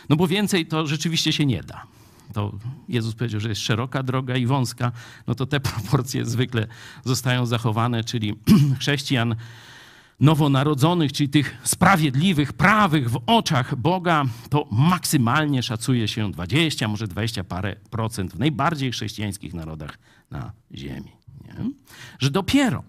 [0.08, 1.86] No bo więcej to rzeczywiście się nie da.
[2.32, 2.52] To
[2.88, 4.92] Jezus powiedział, że jest szeroka droga i wąska,
[5.26, 6.66] no to te proporcje zwykle
[7.04, 8.34] zostają zachowane, czyli
[8.80, 9.36] chrześcijan
[10.20, 17.44] nowonarodzonych, czyli tych sprawiedliwych, prawych w oczach Boga, to maksymalnie szacuje się 20, może 20
[17.44, 19.98] parę procent w najbardziej chrześcijańskich narodach
[20.30, 21.12] na ziemi.
[21.44, 21.70] Nie?
[22.18, 22.84] Że dopiero,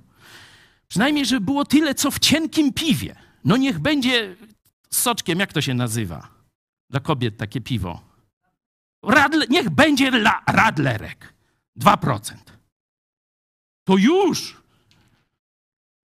[0.88, 3.16] przynajmniej, żeby było tyle, co w cienkim piwie.
[3.44, 4.36] No niech będzie
[4.90, 6.28] soczkiem, jak to się nazywa?
[6.90, 8.02] Dla kobiet takie piwo.
[9.04, 11.34] Radle, niech będzie la, radlerek.
[11.80, 12.34] 2%.
[13.84, 14.58] To już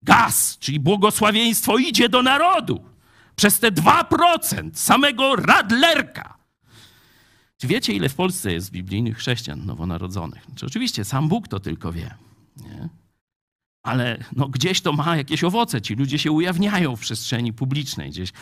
[0.02, 2.84] gaz, czyli błogosławieństwo idzie do narodu.
[3.36, 6.41] Przez te 2% samego radlerka.
[7.62, 10.44] Czy wiecie, ile w Polsce jest biblijnych chrześcijan nowonarodzonych?
[10.44, 12.14] Znaczy, oczywiście sam Bóg to tylko wie.
[12.56, 12.88] Nie?
[13.82, 15.82] ale no, gdzieś to ma jakieś owoce.
[15.82, 18.32] Ci ludzie się ujawniają w przestrzeni publicznej, gdzieś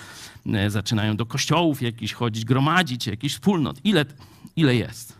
[0.46, 3.80] e, zaczynają do kościołów jakiś chodzić, gromadzić jakiś wspólnot.
[3.84, 4.04] Ile,
[4.56, 5.18] ile jest?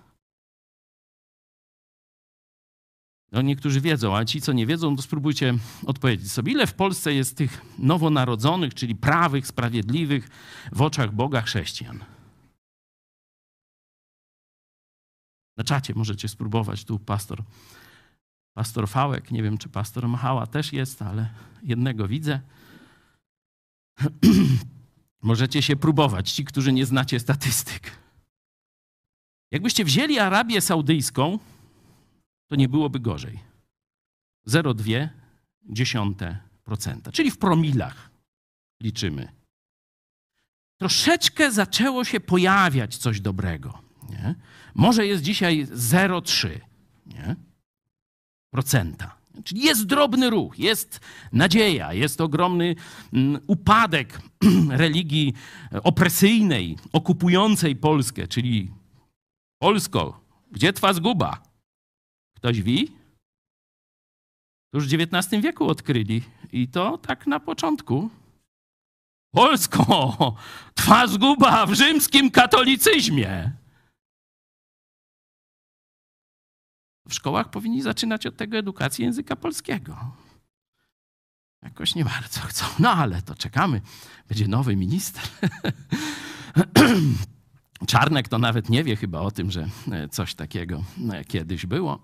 [3.32, 5.54] No, niektórzy wiedzą, ale ci, co nie wiedzą, to spróbujcie
[5.86, 6.52] odpowiedzieć sobie.
[6.52, 10.28] Ile w Polsce jest tych nowonarodzonych, czyli prawych, sprawiedliwych
[10.72, 12.04] w oczach Boga chrześcijan?
[15.60, 16.84] Na czacie możecie spróbować.
[16.84, 17.42] Tu pastor,
[18.54, 21.30] pastor Fałek, nie wiem, czy pastor Machała też jest, ale
[21.62, 22.40] jednego widzę.
[25.22, 27.90] możecie się próbować, ci, którzy nie znacie statystyk.
[29.50, 31.38] Jakbyście wzięli Arabię Saudyjską,
[32.46, 33.40] to nie byłoby gorzej.
[34.48, 38.10] 0,2%, czyli w promilach
[38.82, 39.32] liczymy.
[40.78, 43.89] Troszeczkę zaczęło się pojawiać coś dobrego.
[44.10, 44.34] Nie?
[44.74, 46.60] Może jest dzisiaj 0,3
[47.06, 47.36] nie?
[48.50, 49.20] procenta.
[49.44, 51.00] Czyli jest drobny ruch, jest
[51.32, 52.74] nadzieja, jest ogromny
[53.12, 54.20] mm, upadek
[54.70, 55.34] religii
[55.82, 58.70] opresyjnej, okupującej Polskę, czyli
[59.58, 60.20] Polsko,
[60.52, 61.42] gdzie twa zguba?
[62.36, 62.84] Ktoś wie?
[64.74, 68.10] Już w XIX wieku odkryli i to tak na początku.
[69.34, 70.16] Polsko,
[70.80, 73.52] twa zguba w rzymskim katolicyzmie.
[77.10, 79.96] W szkołach powinni zaczynać od tego edukację języka polskiego.
[81.62, 82.64] Jakoś nie bardzo chcą.
[82.78, 83.80] No ale to czekamy.
[84.28, 85.22] Będzie nowy minister.
[87.86, 89.68] Czarnek to nawet nie wie chyba o tym, że
[90.10, 90.84] coś takiego
[91.28, 91.98] kiedyś było.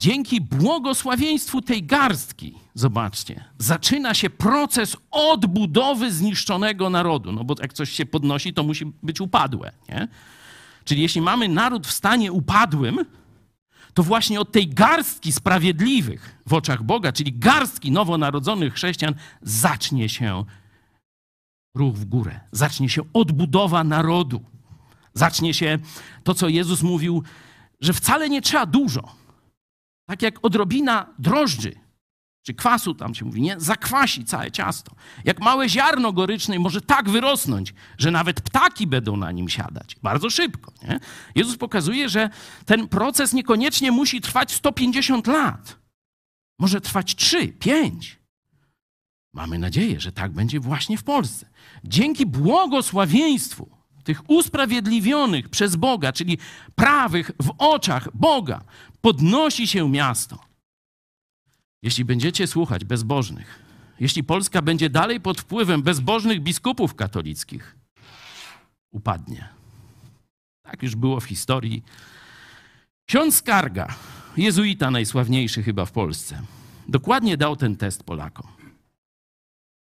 [0.00, 7.32] Dzięki błogosławieństwu tej garstki, zobaczcie, zaczyna się proces odbudowy zniszczonego narodu.
[7.32, 9.72] No bo jak coś się podnosi, to musi być upadłe.
[9.88, 10.08] Nie?
[10.84, 13.04] Czyli jeśli mamy naród w stanie upadłym,
[13.94, 20.44] to właśnie od tej garstki sprawiedliwych w oczach Boga, czyli garstki nowonarodzonych chrześcijan, zacznie się
[21.74, 24.44] ruch w górę, zacznie się odbudowa narodu,
[25.14, 25.78] zacznie się
[26.24, 27.22] to, co Jezus mówił,
[27.80, 29.14] że wcale nie trzeba dużo.
[30.06, 31.83] Tak jak odrobina drożdży,
[32.44, 33.60] czy kwasu tam się mówi, nie?
[33.60, 34.94] Zakwasi całe ciasto.
[35.24, 39.96] Jak małe ziarno gorycznej może tak wyrosnąć, że nawet ptaki będą na nim siadać.
[40.02, 41.00] Bardzo szybko, nie?
[41.34, 42.30] Jezus pokazuje, że
[42.66, 45.78] ten proces niekoniecznie musi trwać 150 lat.
[46.58, 48.18] Może trwać 3, 5.
[49.32, 51.46] Mamy nadzieję, że tak będzie właśnie w Polsce.
[51.84, 53.70] Dzięki błogosławieństwu
[54.04, 56.38] tych usprawiedliwionych przez Boga, czyli
[56.74, 58.60] prawych w oczach Boga,
[59.00, 60.53] podnosi się miasto.
[61.84, 63.58] Jeśli będziecie słuchać bezbożnych,
[64.00, 67.76] jeśli Polska będzie dalej pod wpływem bezbożnych biskupów katolickich,
[68.90, 69.48] upadnie.
[70.62, 71.82] Tak już było w historii.
[73.08, 73.94] Ksiądz Skarga,
[74.36, 76.42] jezuita najsławniejszy chyba w Polsce,
[76.88, 78.46] dokładnie dał ten test Polakom.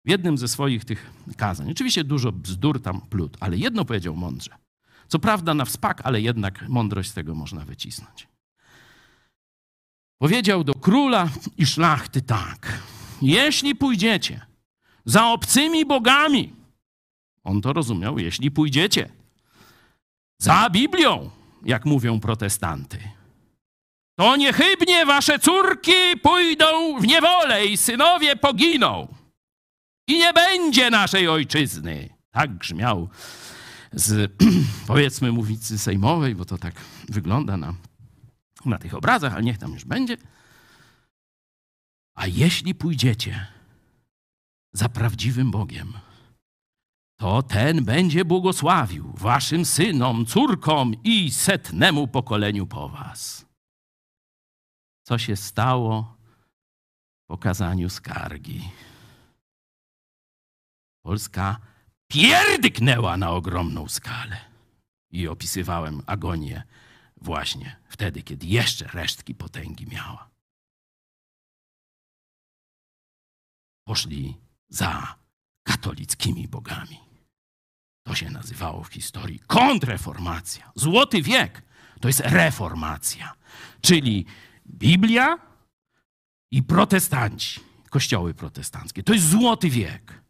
[0.04, 1.70] W jednym ze swoich tych kazań.
[1.70, 4.50] Oczywiście dużo bzdur tam plut, ale jedno powiedział mądrze.
[5.08, 8.35] Co prawda na wspak, ale jednak mądrość z tego można wycisnąć.
[10.18, 12.78] Powiedział do króla i szlachty tak:
[13.22, 14.46] Jeśli pójdziecie
[15.04, 16.52] za obcymi bogami,
[17.44, 19.08] on to rozumiał, jeśli pójdziecie
[20.38, 21.30] za Biblią,
[21.64, 22.98] jak mówią protestanty,
[24.18, 25.92] to niechybnie wasze córki
[26.22, 29.08] pójdą w niewolę i synowie poginą.
[30.08, 32.08] I nie będzie naszej ojczyzny.
[32.30, 33.08] Tak grzmiał
[33.92, 34.32] z,
[34.86, 36.74] powiedzmy, mównicy sejmowej, bo to tak
[37.08, 37.74] wygląda na
[38.70, 40.16] na tych obrazach, ale niech tam już będzie.
[42.14, 43.46] A jeśli pójdziecie
[44.72, 45.92] za prawdziwym Bogiem,
[47.16, 53.46] to ten będzie błogosławił waszym synom, córkom i setnemu pokoleniu po was.
[55.02, 56.16] Co się stało
[57.24, 58.68] w pokazaniu skargi?
[61.02, 61.60] Polska
[62.08, 64.36] pierdyknęła na ogromną skalę.
[65.10, 66.62] I opisywałem agonię
[67.16, 70.30] właśnie wtedy, kiedy jeszcze resztki potęgi miała.
[73.84, 74.36] Poszli
[74.68, 75.18] za
[75.62, 76.98] katolickimi bogami.
[78.06, 80.72] To się nazywało w historii kontreformacja.
[80.74, 81.62] Złoty wiek
[82.00, 83.34] to jest reformacja,
[83.80, 84.26] czyli
[84.66, 85.38] Biblia
[86.50, 87.60] i protestanci,
[87.90, 89.02] kościoły protestanckie.
[89.02, 90.22] To jest złoty wiek.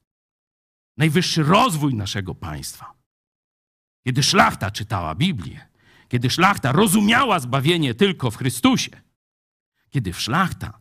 [0.97, 2.95] Najwyższy rozwój naszego państwa.
[4.07, 5.69] Kiedy szlachta czytała Biblię,
[6.09, 8.91] kiedy szlachta rozumiała zbawienie tylko w Chrystusie,
[9.91, 10.79] kiedy szlachta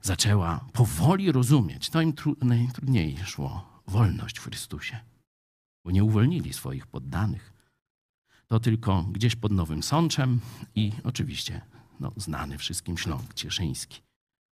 [0.00, 5.00] zaczęła powoli rozumieć, to im najtrudniej szło wolność w Chrystusie,
[5.84, 7.52] bo nie uwolnili swoich poddanych.
[8.46, 10.40] To tylko gdzieś pod Nowym Sączem
[10.74, 11.60] i oczywiście
[12.00, 14.02] no, znany wszystkim Śląsk Cieszyński.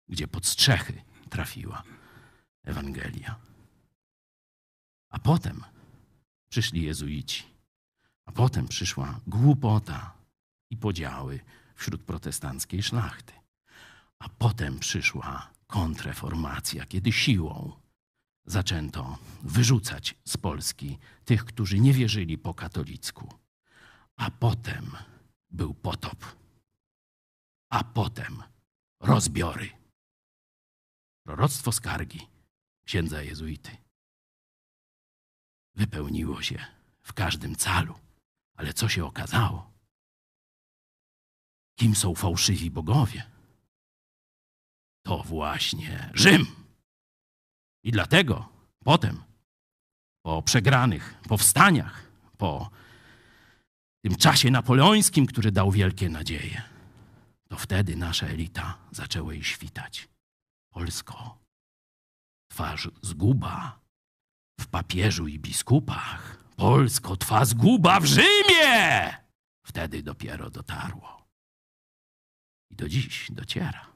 [0.08, 1.82] gdzie pod strzechy trafiła
[2.64, 3.36] Ewangelia.
[5.10, 5.64] A potem
[6.48, 7.44] przyszli jezuici,
[8.30, 10.14] a potem przyszła głupota
[10.70, 11.40] i podziały
[11.74, 13.32] wśród protestanckiej szlachty.
[14.18, 17.72] A potem przyszła kontreformacja, kiedy siłą
[18.46, 23.34] zaczęto wyrzucać z Polski tych, którzy nie wierzyli po katolicku.
[24.16, 24.96] A potem
[25.50, 26.24] był potop.
[27.70, 28.42] A potem
[29.00, 29.70] rozbiory.
[31.26, 32.20] Proroctwo skargi
[32.84, 33.76] księdza jezuity
[35.74, 36.58] wypełniło się
[37.02, 38.09] w każdym calu.
[38.60, 39.72] Ale co się okazało?
[41.78, 43.30] Kim są fałszywi bogowie?
[45.04, 46.46] To właśnie Rzym.
[47.84, 48.48] I dlatego
[48.84, 49.22] potem,
[50.22, 52.70] po przegranych powstaniach, po
[54.04, 56.62] tym czasie napoleońskim, który dał wielkie nadzieje,
[57.48, 60.08] to wtedy nasza elita zaczęła jej świtać.
[60.72, 61.38] Polsko,
[62.50, 63.80] twarz zguba
[64.60, 66.39] w papieżu i biskupach.
[66.60, 69.16] Polsko, twa zguba w Rzymie!
[69.66, 71.28] Wtedy dopiero dotarło.
[72.70, 73.86] I do dziś dociera.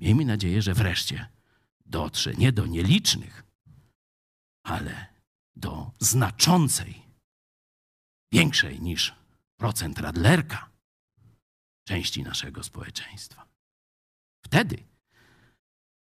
[0.00, 1.28] Miejmy nadzieję, że wreszcie
[1.86, 3.44] dotrze nie do nielicznych,
[4.64, 5.06] ale
[5.56, 7.02] do znaczącej,
[8.32, 9.14] większej niż
[9.56, 10.70] procent Radlerka
[11.88, 13.48] części naszego społeczeństwa.
[14.44, 14.84] Wtedy,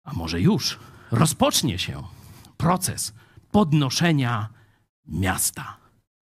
[0.04, 0.80] a może już,
[1.12, 2.04] rozpocznie się
[2.58, 3.14] proces
[3.52, 4.61] podnoszenia
[5.12, 5.78] miasta.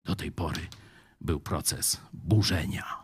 [0.04, 0.60] Do tej pory
[1.20, 3.02] był proces burzenia.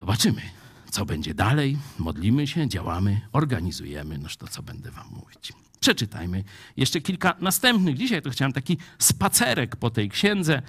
[0.00, 0.42] Zobaczymy,
[0.90, 1.78] co będzie dalej.
[1.98, 4.18] Modlimy się, działamy, organizujemy.
[4.18, 5.52] Noż to, co będę Wam mówić.
[5.80, 6.44] Przeczytajmy
[6.76, 7.96] jeszcze kilka następnych.
[7.96, 10.62] Dzisiaj to chciałem taki spacerek po tej księdze.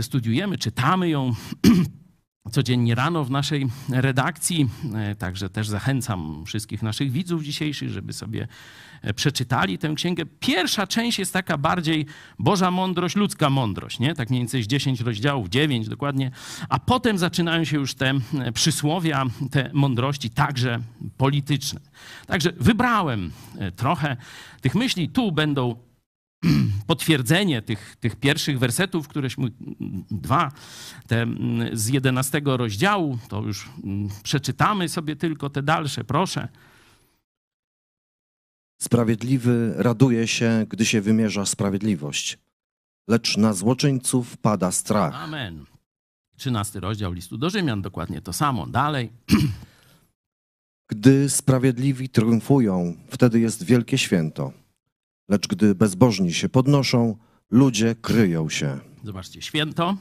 [0.00, 1.34] Studiujemy, czytamy ją.
[2.50, 4.68] codziennie rano w naszej redakcji.
[4.94, 8.48] E, także też zachęcam wszystkich naszych widzów dzisiejszych, żeby sobie
[9.02, 10.24] e, przeczytali tę księgę.
[10.40, 12.06] Pierwsza część jest taka bardziej
[12.38, 14.14] Boża mądrość, ludzka mądrość, nie?
[14.14, 16.30] Tak mniej więcej z 10 rozdziałów, 9 dokładnie.
[16.68, 20.80] A potem zaczynają się już te e, przysłowia, te mądrości, także
[21.16, 21.80] polityczne.
[22.26, 23.32] Także wybrałem
[23.76, 24.16] trochę
[24.60, 25.08] tych myśli.
[25.08, 25.76] Tu będą
[26.86, 29.48] potwierdzenie tych, tych pierwszych wersetów, któreśmy
[30.10, 30.52] dwa
[31.06, 36.48] te mm, z jedenastego rozdziału, to już mm, przeczytamy sobie tylko te dalsze, proszę.
[38.82, 42.38] Sprawiedliwy raduje się, gdy się wymierza sprawiedliwość,
[43.08, 45.14] lecz na złoczyńców pada strach.
[45.14, 45.64] Amen.
[46.36, 48.66] Trzynasty rozdział listu do Rzymian, dokładnie to samo.
[48.66, 49.10] Dalej.
[50.90, 54.52] Gdy sprawiedliwi triumfują, wtedy jest wielkie święto.
[55.28, 57.16] Lecz gdy bezbożni się podnoszą,
[57.50, 58.80] ludzie kryją się.
[59.04, 59.96] Zobaczcie, święto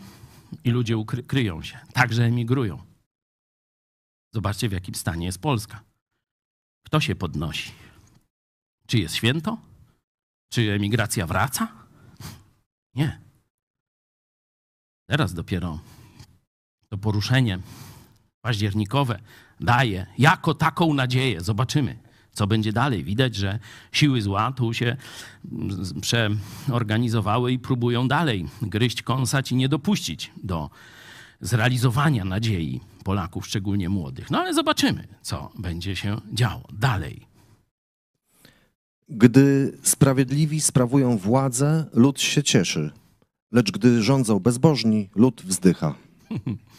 [0.64, 2.84] i ludzie ukry- kryją się, także emigrują.
[4.34, 5.84] Zobaczcie, w jakim stanie jest Polska.
[6.86, 7.72] Kto się podnosi?
[8.88, 9.58] Czy jest święto?
[10.52, 11.68] Czy emigracja wraca?
[12.96, 13.22] Nie.
[15.10, 15.80] Teraz dopiero
[16.90, 17.60] to poruszenie
[18.42, 19.20] październikowe
[19.60, 21.42] daje jako taką nadzieję.
[21.42, 21.98] Zobaczymy
[22.34, 23.04] co będzie dalej.
[23.04, 23.60] Widać, że
[23.92, 24.98] siły zła tu się
[26.02, 30.70] przeorganizowały i próbują dalej gryźć, kąsać i nie dopuścić do
[31.42, 34.32] zrealizowania nadziei Polaków, szczególnie młodych.
[34.32, 37.26] No ale zobaczymy, co będzie się działo dalej.
[39.10, 42.92] Gdy sprawiedliwi sprawują władzę, lud się cieszy,
[43.52, 45.96] lecz gdy rządzą bezbożni, lud wzdycha.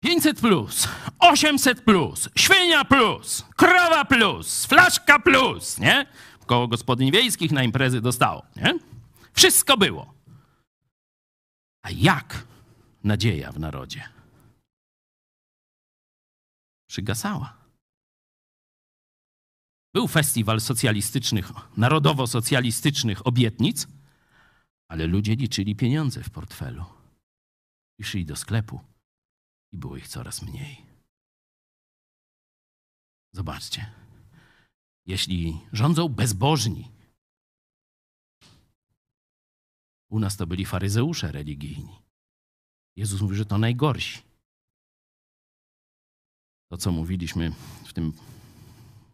[0.00, 0.88] 500 plus,
[1.18, 6.06] 800 plus, świnia plus, krowa plus, flaszka plus, nie?
[6.46, 8.78] Koło gospodyń wiejskich na imprezy dostało, nie?
[9.32, 10.14] Wszystko było.
[11.82, 12.46] A jak
[13.04, 14.08] nadzieja w narodzie?
[16.88, 17.56] Przygasała.
[19.94, 23.86] Był festiwal socjalistycznych, narodowo-socjalistycznych obietnic,
[24.88, 26.84] ale ludzie liczyli pieniądze w portfelu
[27.98, 28.89] i szli do sklepu
[29.72, 30.86] i było ich coraz mniej.
[33.32, 33.92] Zobaczcie,
[35.06, 36.90] jeśli rządzą bezbożni,
[40.08, 42.02] u nas to byli faryzeusze religijni.
[42.96, 44.22] Jezus mówi, że to najgorsi.
[46.68, 47.52] To, co mówiliśmy
[47.84, 48.12] w tym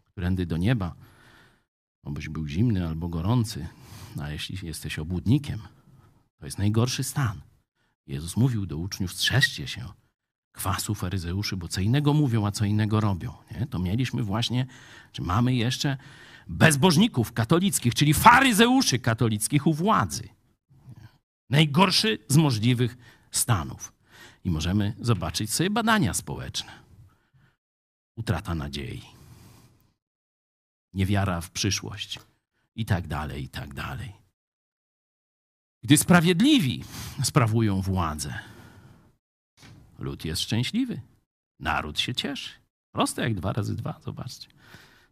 [0.04, 0.94] którędy do nieba,
[2.02, 3.68] obyś był zimny albo gorący,
[4.20, 5.60] a jeśli jesteś obłudnikiem,
[6.38, 7.40] to jest najgorszy stan.
[8.06, 9.88] Jezus mówił do uczniów, strzeżcie się,
[10.56, 13.32] kwasu faryzeuszy, bo co innego mówią, a co innego robią.
[13.50, 13.66] Nie?
[13.66, 14.66] To mieliśmy właśnie,
[15.12, 15.96] czy mamy jeszcze
[16.48, 20.28] bezbożników katolickich, czyli faryzeuszy katolickich u władzy.
[21.50, 22.96] Najgorszy z możliwych
[23.30, 23.92] stanów.
[24.44, 26.72] I możemy zobaczyć sobie badania społeczne.
[28.16, 29.02] utrata nadziei,
[30.94, 32.18] niewiara w przyszłość
[32.74, 34.12] i tak dalej, i tak dalej.
[35.82, 36.84] Gdy sprawiedliwi
[37.22, 38.38] sprawują władzę,
[39.98, 41.00] lud jest szczęśliwy,
[41.60, 42.50] naród się cieszy.
[42.92, 44.48] Proste jak dwa razy dwa, zobaczcie.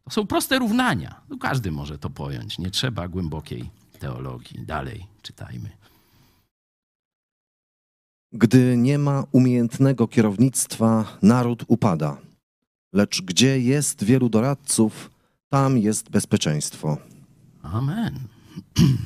[0.04, 1.20] To są proste równania.
[1.28, 2.58] No każdy może to pojąć.
[2.58, 4.64] Nie trzeba głębokiej teologii.
[4.66, 5.70] Dalej czytajmy.
[8.32, 12.16] Gdy nie ma umiejętnego kierownictwa, naród upada.
[12.92, 15.10] Lecz gdzie jest wielu doradców,
[15.48, 16.96] tam jest bezpieczeństwo.
[17.62, 18.18] Amen.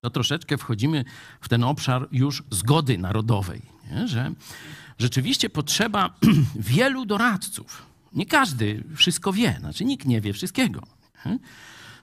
[0.00, 1.04] To troszeczkę wchodzimy
[1.40, 4.08] w ten obszar już zgody narodowej, nie?
[4.08, 4.32] że
[4.98, 6.14] rzeczywiście potrzeba
[6.56, 7.86] wielu doradców.
[8.12, 10.82] Nie każdy wszystko wie, znaczy nikt nie wie wszystkiego.
[11.26, 11.38] Nie?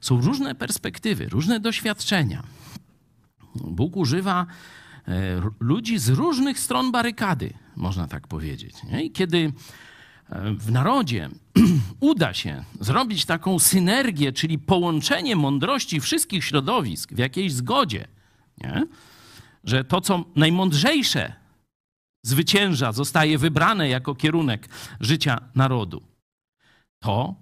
[0.02, 2.44] Są różne perspektywy, różne doświadczenia.
[3.56, 4.46] Bóg używa
[5.08, 8.76] e, ludzi z różnych stron barykady, można tak powiedzieć.
[9.04, 9.54] I kiedy
[10.30, 11.30] e, w narodzie
[12.00, 18.08] uda się zrobić taką synergię, czyli połączenie mądrości wszystkich środowisk w jakiejś zgodzie,
[18.58, 18.86] nie?
[19.64, 21.41] że to, co najmądrzejsze
[22.24, 24.70] zwycięża, zostaje wybrane jako kierunek
[25.00, 26.02] życia narodu,
[27.00, 27.36] to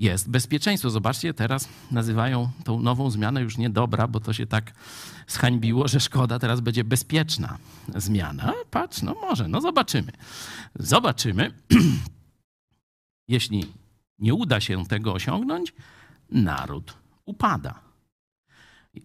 [0.00, 0.90] jest bezpieczeństwo.
[0.90, 4.72] Zobaczcie, teraz nazywają tą nową zmianę już niedobra, bo to się tak
[5.26, 7.58] zhańbiło, że szkoda, teraz będzie bezpieczna
[7.96, 8.52] zmiana.
[8.70, 10.12] Patrz, no może, no zobaczymy.
[10.74, 11.54] Zobaczymy.
[13.28, 13.66] Jeśli
[14.18, 15.72] nie uda się tego osiągnąć,
[16.30, 16.94] naród
[17.24, 17.80] upada.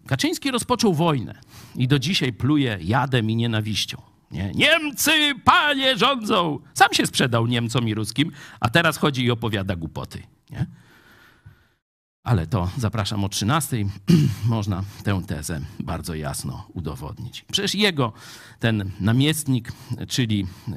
[0.06, 1.40] Kaczyński rozpoczął wojnę
[1.76, 4.02] i do dzisiaj pluje jadem i nienawiścią.
[4.30, 4.52] Nie?
[4.54, 6.58] Niemcy, panie, rządzą.
[6.74, 10.22] Sam się sprzedał Niemcom i Ruskim, a teraz chodzi i opowiada głupoty.
[10.50, 10.66] Nie?
[12.24, 13.76] Ale to zapraszam o 13.
[14.48, 17.44] Można tę tezę bardzo jasno udowodnić.
[17.52, 18.12] Przecież jego,
[18.60, 19.72] ten namiestnik,
[20.08, 20.74] czyli e,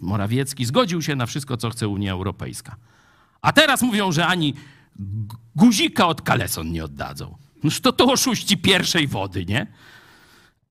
[0.00, 2.76] Morawiecki, zgodził się na wszystko, co chce Unia Europejska.
[3.42, 4.54] A teraz mówią, że ani
[5.56, 7.36] guzika od kaleson nie oddadzą.
[7.64, 9.66] Noż to to oszuści pierwszej wody, nie?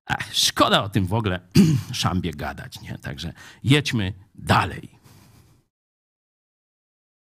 [0.06, 1.40] Ech, szkoda o tym w ogóle
[1.92, 2.98] szambie gadać, nie?
[2.98, 3.32] Także
[3.64, 4.98] jedźmy dalej.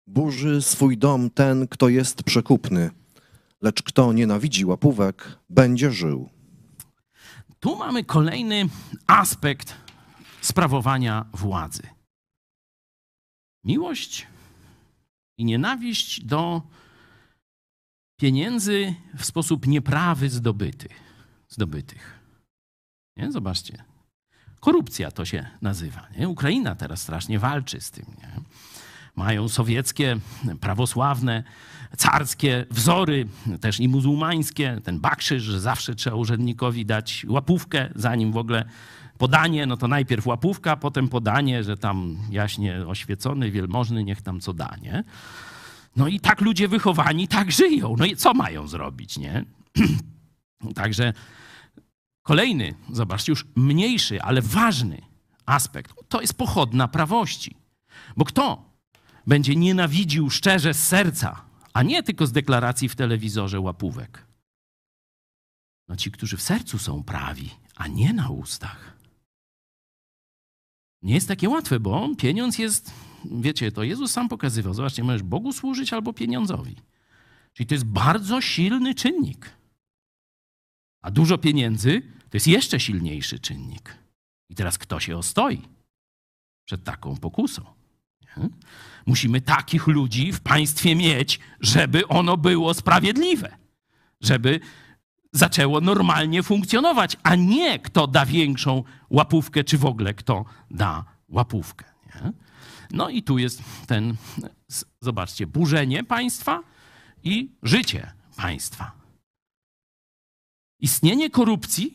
[0.08, 2.92] Burzy swój dom ten, kto jest przekupny,
[3.62, 6.30] lecz kto nienawidzi łapówek, będzie żył.
[7.60, 8.70] Tu mamy kolejny
[9.08, 9.76] aspekt
[10.42, 11.84] sprawowania władzy.
[13.64, 14.28] Miłość
[15.38, 16.62] i nienawiść do
[18.20, 20.90] pieniędzy w sposób nieprawy zdobyty,
[21.50, 22.19] zdobytych.
[23.20, 23.32] Nie?
[23.32, 23.84] Zobaczcie.
[24.60, 26.08] Korupcja to się nazywa.
[26.18, 26.30] Nie?
[26.30, 28.06] Ukraina teraz strasznie walczy z tym.
[28.18, 28.42] Nie?
[29.16, 30.18] Mają sowieckie,
[30.60, 31.44] prawosławne,
[31.98, 33.28] carskie wzory,
[33.62, 34.82] też i muzułmańskie.
[34.84, 38.66] Ten bakrzyż, że zawsze trzeba urzędnikowi dać łapówkę, zanim w ogóle
[39.18, 44.54] podanie, no to najpierw łapówka, potem podanie, że tam jaśnie oświecony, wielmożny, niech tam co
[44.54, 45.04] da, nie?
[45.96, 47.96] No i tak ludzie wychowani tak żyją.
[47.98, 49.46] No i co mają zrobić, nie?
[50.76, 51.14] Także
[52.30, 55.02] kolejny, zobaczcie, już mniejszy, ale ważny
[55.46, 57.56] aspekt, to jest pochodna prawości.
[58.18, 58.74] Bo kto
[59.28, 64.26] będzie nienawidził szczerze z serca, a nie tylko z deklaracji w telewizorze łapówek?
[65.88, 68.98] No ci, którzy w sercu są prawi, a nie na ustach.
[71.02, 72.92] Nie jest takie łatwe, bo pieniądz jest,
[73.26, 74.74] wiecie, to Jezus sam pokazywał.
[74.74, 76.76] Zobaczcie, możesz Bogu służyć albo pieniądzowi.
[77.54, 79.50] Czyli to jest bardzo silny czynnik.
[81.02, 83.98] A dużo pieniędzy to jest jeszcze silniejszy czynnik.
[84.50, 85.62] I teraz kto się ostoi
[86.66, 87.66] przed taką pokusą?
[88.22, 88.50] Nie?
[89.06, 93.58] Musimy takich ludzi w państwie mieć, żeby ono było sprawiedliwe,
[94.22, 94.60] żeby
[95.34, 101.86] zaczęło normalnie funkcjonować, a nie kto da większą łapówkę, czy w ogóle kto da łapówkę.
[102.06, 102.34] Nie?
[102.92, 104.16] No i tu jest ten,
[105.02, 106.64] zobaczcie, burzenie państwa
[107.24, 108.92] i życie państwa.
[110.80, 111.94] Istnienie korupcji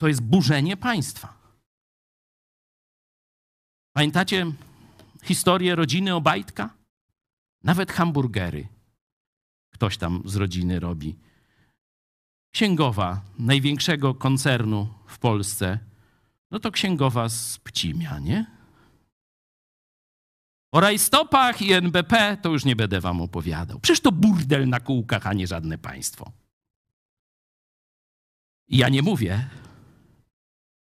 [0.00, 1.34] to jest burzenie państwa.
[3.92, 4.52] Pamiętacie
[5.22, 6.70] historię rodziny Obajtka?
[7.62, 8.68] Nawet hamburgery
[9.70, 11.16] ktoś tam z rodziny robi
[12.54, 15.78] księgowa największego koncernu w Polsce,
[16.50, 18.46] no to księgowa z Pcimia, nie?
[20.72, 23.80] O rajstopach i NBP to już nie będę wam opowiadał.
[23.80, 26.32] Przecież to burdel na kółkach, a nie żadne państwo.
[28.68, 29.48] I ja nie mówię,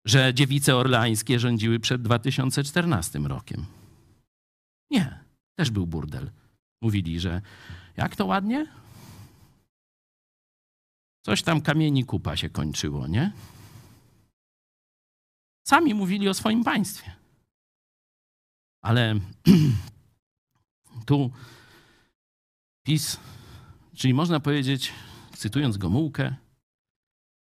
[0.05, 3.66] że dziewice orleańskie rządziły przed 2014 rokiem.
[4.90, 5.24] Nie,
[5.59, 6.30] też był burdel.
[6.82, 7.42] Mówili, że
[7.96, 8.66] jak to ładnie?
[11.22, 13.32] Coś tam kamieni kupa się kończyło, nie?
[15.68, 17.12] Sami mówili o swoim państwie.
[18.82, 19.14] Ale
[21.07, 21.30] tu
[22.82, 23.16] PiS,
[23.94, 24.92] czyli można powiedzieć,
[25.36, 26.34] cytując Gomułkę,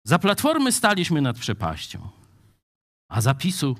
[0.04, 2.08] za Platformy staliśmy nad przepaścią,
[3.08, 3.76] a za PiSu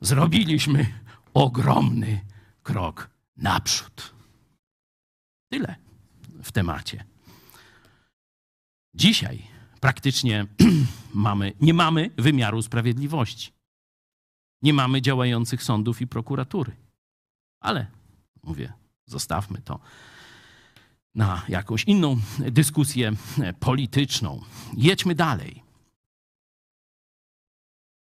[0.00, 0.86] zrobiliśmy
[1.34, 2.20] ogromny
[2.62, 4.14] krok naprzód.
[5.48, 5.76] Tyle
[6.42, 7.04] w temacie.
[8.94, 9.42] Dzisiaj
[9.80, 10.46] praktycznie
[11.14, 13.52] mamy, nie mamy wymiaru sprawiedliwości.
[14.62, 16.76] Nie mamy działających sądów i prokuratury.
[17.60, 17.86] Ale
[18.42, 18.72] mówię,
[19.06, 19.80] zostawmy to
[21.14, 23.12] na jakąś inną dyskusję
[23.60, 24.42] polityczną.
[24.76, 25.62] Jedźmy dalej.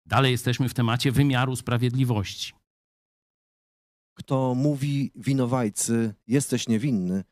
[0.06, 2.54] Dalej jesteśmy w temacie wymiaru sprawiedliwości.
[4.14, 7.24] Kto mówi winowajcy, jesteś niewinny,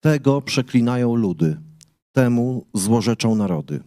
[0.00, 1.60] tego przeklinają ludy,
[2.12, 3.82] temu złorzeczą narody.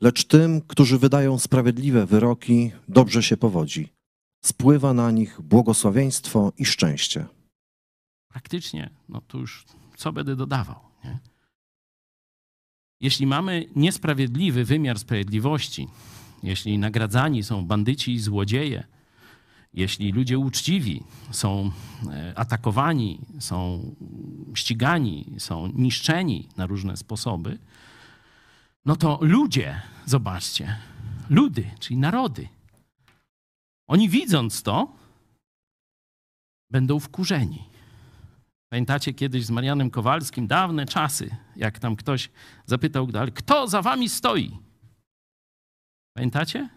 [0.00, 3.88] Lecz tym, którzy wydają sprawiedliwe wyroki, dobrze się powodzi.
[4.44, 7.26] Spływa na nich błogosławieństwo i szczęście.
[8.28, 9.64] Praktycznie, no to już
[9.96, 10.80] co będę dodawał.
[11.04, 11.18] Nie?
[13.00, 15.88] Jeśli mamy niesprawiedliwy wymiar sprawiedliwości,
[16.42, 18.86] jeśli nagradzani są bandyci i złodzieje,
[19.74, 21.70] jeśli ludzie uczciwi są
[22.10, 23.80] e, atakowani, są
[24.54, 27.58] ścigani, są niszczeni na różne sposoby,
[28.84, 30.76] no to ludzie, zobaczcie,
[31.30, 32.48] ludy, czyli narody,
[33.88, 34.92] oni widząc to,
[36.70, 37.64] będą wkurzeni.
[38.68, 42.30] Pamiętacie kiedyś z Marianem Kowalskim, dawne czasy, jak tam ktoś
[42.66, 44.67] zapytał, kto za wami stoi?
[46.18, 46.68] Pamiętacie?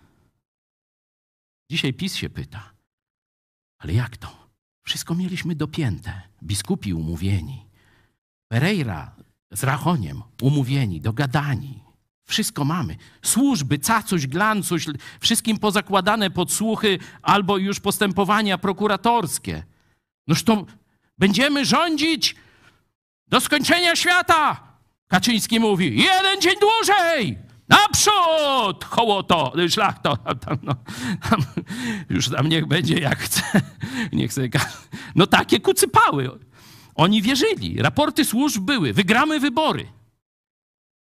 [1.72, 2.74] Dzisiaj PiS się pyta,
[3.78, 4.50] ale jak to?
[4.86, 7.66] Wszystko mieliśmy dopięte, biskupi umówieni,
[8.48, 9.16] Pereira
[9.52, 11.84] z Rachoniem umówieni, dogadani.
[12.28, 12.96] Wszystko mamy.
[13.22, 14.86] Służby, cacuś, glancuś,
[15.20, 19.64] wszystkim pozakładane podsłuchy albo już postępowania prokuratorskie.
[20.28, 20.66] Noż to
[21.18, 22.36] będziemy rządzić
[23.28, 24.64] do skończenia świata.
[25.08, 27.51] Kaczyński mówi, jeden dzień dłużej.
[27.72, 28.86] Naprzód!
[28.86, 30.18] Hołoto, szlachto.
[30.18, 30.76] Tam, no,
[31.30, 31.42] tam,
[32.10, 33.62] już tam niech będzie jak chce.
[34.14, 34.50] Niech sobie,
[35.16, 36.40] no takie kucypały.
[36.96, 37.82] Oni wierzyli.
[37.82, 38.94] Raporty służb były.
[38.94, 39.88] Wygramy wybory.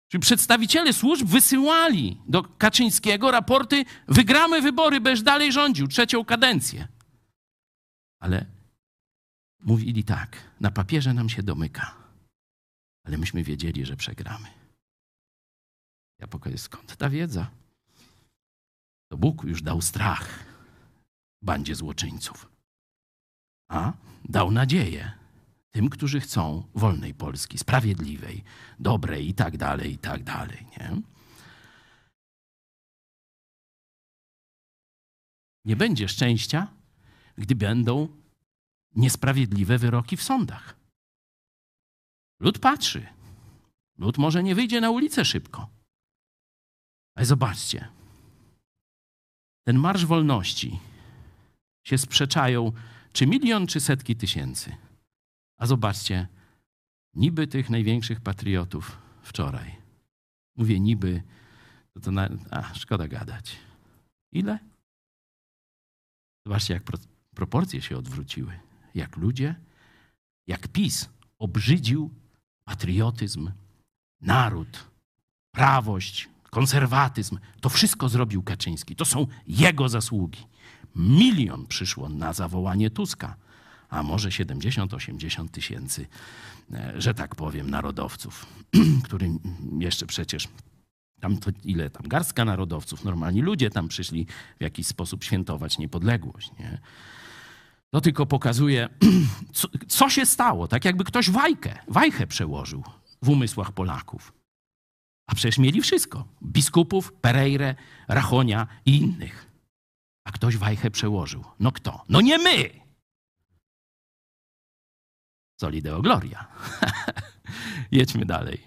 [0.08, 6.88] Czyli przedstawiciele służb wysyłali do Kaczyńskiego raporty, wygramy wybory, będziesz dalej rządził trzecią kadencję.
[8.20, 8.46] Ale
[9.60, 11.94] mówili tak, na papierze nam się domyka,
[13.06, 14.59] ale myśmy wiedzieli, że przegramy.
[16.20, 17.50] Ja pokażę, skąd ta wiedza?
[19.10, 20.44] To Bóg już dał strach
[21.42, 22.48] bandzie złoczyńców,
[23.68, 23.92] a
[24.24, 25.12] dał nadzieję
[25.70, 28.44] tym, którzy chcą wolnej Polski, sprawiedliwej,
[28.78, 30.66] dobrej i tak dalej, i tak dalej.
[30.70, 31.02] Nie?
[35.64, 36.68] nie będzie szczęścia,
[37.38, 38.08] gdy będą
[38.94, 40.76] niesprawiedliwe wyroki w sądach.
[42.40, 43.06] Lud patrzy.
[43.98, 45.79] Lud może nie wyjdzie na ulicę szybko.
[47.14, 47.88] Ale zobaczcie,
[49.66, 50.80] ten marsz wolności
[51.86, 52.72] się sprzeczają,
[53.12, 54.76] czy milion, czy setki tysięcy.
[55.58, 56.28] A zobaczcie,
[57.14, 59.76] niby tych największych patriotów wczoraj.
[60.56, 61.22] Mówię niby,
[61.94, 63.56] to, to na, a, szkoda gadać.
[64.32, 64.58] Ile?
[66.46, 66.98] Zobaczcie, jak pro,
[67.34, 68.60] proporcje się odwróciły.
[68.94, 69.54] Jak ludzie,
[70.46, 71.08] jak PiS
[71.38, 72.10] obrzydził
[72.64, 73.50] patriotyzm,
[74.20, 74.90] naród,
[75.54, 77.38] prawość, konserwatyzm.
[77.60, 78.96] To wszystko zrobił Kaczyński.
[78.96, 80.46] To są jego zasługi.
[80.96, 83.36] Milion przyszło na zawołanie Tuska
[83.90, 86.06] a może 70-80 tysięcy,
[86.72, 88.46] e, że tak powiem, narodowców,
[89.04, 89.38] którym
[89.78, 90.48] jeszcze przecież
[91.20, 94.26] tam to ile tam, garstka narodowców, normalni ludzie tam przyszli
[94.58, 96.50] w jakiś sposób świętować niepodległość.
[96.58, 96.78] Nie?
[97.90, 98.88] To tylko pokazuje,
[99.52, 102.84] co, co się stało, tak jakby ktoś wajkę, wajchę przełożył
[103.22, 104.39] w umysłach Polaków.
[105.30, 106.24] A przecież mieli wszystko.
[106.42, 107.74] Biskupów, Pereire,
[108.08, 109.46] Rachonia i innych.
[110.24, 111.44] A ktoś wajchę przełożył.
[111.60, 112.04] No kto?
[112.08, 112.70] No nie my!
[115.60, 116.46] Solideo Gloria.
[117.92, 118.58] Jedźmy dalej.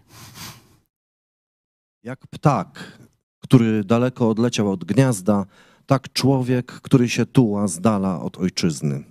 [2.03, 2.97] Jak ptak,
[3.39, 5.45] który daleko odleciał od gniazda,
[5.85, 9.03] tak człowiek, który się tuła z dala od ojczyzny.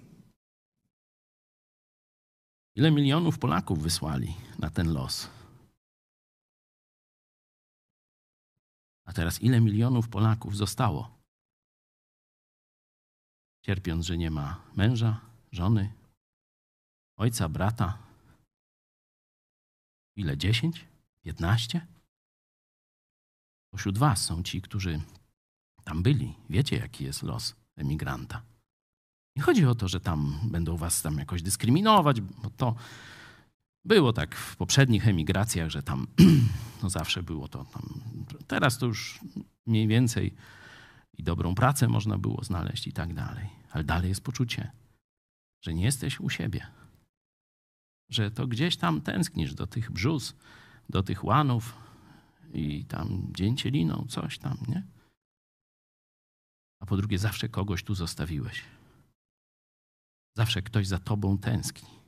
[2.76, 5.41] Ile milionów Polaków wysłali na ten los?
[9.04, 11.18] A teraz ile milionów Polaków zostało?
[13.62, 15.20] Cierpiąc, że nie ma męża,
[15.52, 15.92] żony,
[17.16, 17.98] ojca, brata.
[20.16, 20.36] Ile?
[20.36, 20.86] Dziesięć?
[21.22, 21.86] Piętnaście?
[23.70, 25.00] Pośród was są ci, którzy
[25.84, 26.34] tam byli.
[26.50, 28.42] Wiecie, jaki jest los emigranta.
[29.36, 32.74] Nie chodzi o to, że tam będą was tam jakoś dyskryminować, bo to
[33.84, 36.06] było tak w poprzednich emigracjach, że tam
[36.82, 38.00] no zawsze było to tam.
[38.46, 39.20] Teraz to już
[39.66, 40.34] mniej więcej
[41.18, 43.48] i dobrą pracę można było znaleźć i tak dalej.
[43.70, 44.70] Ale dalej jest poczucie,
[45.60, 46.66] że nie jesteś u siebie.
[48.10, 50.34] Że to gdzieś tam tęsknisz do tych brzus,
[50.88, 51.76] do tych łanów
[52.54, 54.86] i tam dzięcieliną, coś tam, nie?
[56.80, 58.62] A po drugie, zawsze kogoś tu zostawiłeś.
[60.36, 62.01] Zawsze ktoś za tobą tęskni.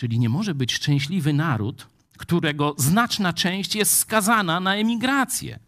[0.00, 1.86] Czyli nie może być szczęśliwy naród,
[2.18, 5.58] którego znaczna część jest skazana na emigrację.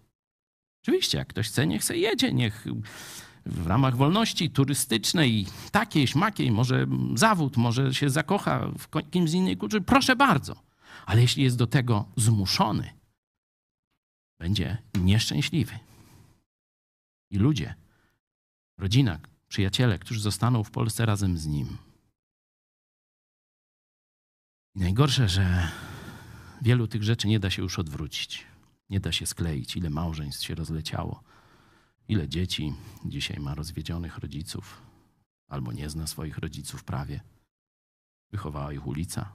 [0.83, 2.67] Oczywiście, jak ktoś chce, niech se jedzie, niech
[3.47, 9.57] w ramach wolności turystycznej, takiej, śmakiej, może zawód, może się zakocha w kimś z innej
[9.57, 10.63] kultury, proszę bardzo.
[11.07, 12.91] Ale jeśli jest do tego zmuszony,
[14.39, 15.79] będzie nieszczęśliwy.
[17.31, 17.75] I ludzie,
[18.79, 19.19] rodzina,
[19.49, 21.92] przyjaciele, którzy zostaną w Polsce razem z nim.
[24.75, 25.69] I najgorsze, że
[26.63, 28.47] wielu tych rzeczy nie da się już odwrócić.
[28.91, 31.23] Nie da się skleić, ile małżeństw się rozleciało,
[32.09, 34.83] ile dzieci dzisiaj ma rozwiedzionych rodziców,
[35.49, 37.21] albo nie zna swoich rodziców prawie.
[38.31, 39.33] Wychowała ich ulica.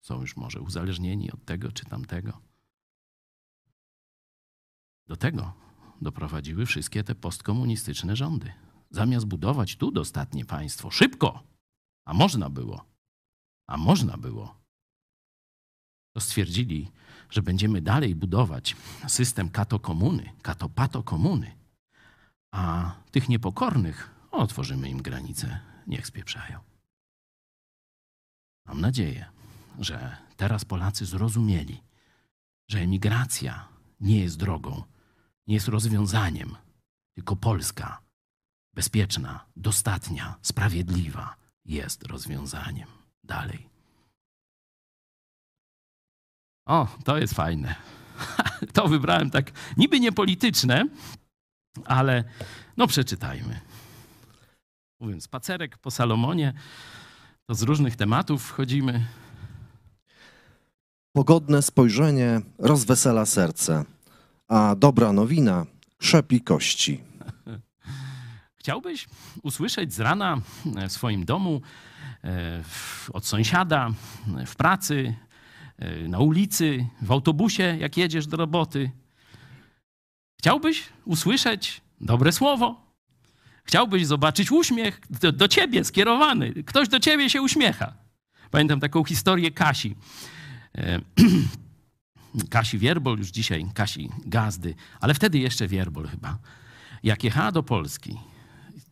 [0.00, 2.40] Są już może uzależnieni od tego czy tamtego.
[5.06, 5.52] Do tego
[6.00, 8.52] doprowadziły wszystkie te postkomunistyczne rządy.
[8.90, 11.42] Zamiast budować tu dostatnie państwo, szybko,
[12.04, 12.84] a można było,
[13.66, 14.59] a można było,
[16.12, 16.90] to stwierdzili,
[17.30, 18.76] że będziemy dalej budować
[19.08, 20.32] system katokomuny,
[22.52, 26.60] a tych niepokornych otworzymy im granice, niech spieprzają.
[28.66, 29.30] Mam nadzieję,
[29.78, 31.82] że teraz Polacy zrozumieli,
[32.68, 33.68] że emigracja
[34.00, 34.82] nie jest drogą,
[35.46, 36.56] nie jest rozwiązaniem,
[37.14, 38.02] tylko Polska,
[38.74, 42.88] bezpieczna, dostatnia, sprawiedliwa, jest rozwiązaniem.
[43.24, 43.69] Dalej.
[46.70, 47.74] O, to jest fajne.
[48.72, 50.86] To wybrałem tak niby niepolityczne,
[51.84, 52.24] ale
[52.76, 53.60] no przeczytajmy.
[55.00, 56.52] Mówię, spacerek po Salomonie,
[57.46, 59.06] to z różnych tematów wchodzimy.
[61.12, 63.84] Pogodne spojrzenie rozwesela serce,
[64.48, 65.66] a dobra nowina
[65.98, 67.00] krzepi kości.
[68.60, 69.08] Chciałbyś
[69.42, 70.40] usłyszeć z rana
[70.88, 71.60] w swoim domu,
[72.24, 72.62] e,
[73.12, 73.90] od sąsiada,
[74.46, 75.14] w pracy,
[76.08, 78.90] na ulicy, w autobusie, jak jedziesz do roboty.
[80.38, 82.90] Chciałbyś usłyszeć dobre słowo.
[83.64, 86.52] Chciałbyś zobaczyć uśmiech do, do ciebie skierowany.
[86.64, 87.94] Ktoś do ciebie się uśmiecha.
[88.50, 89.96] Pamiętam taką historię Kasi.
[90.74, 91.00] E,
[92.50, 96.38] Kasi Wierbol, już dzisiaj Kasi Gazdy, ale wtedy jeszcze Wierbol chyba.
[97.02, 98.16] Jak jechała do Polski,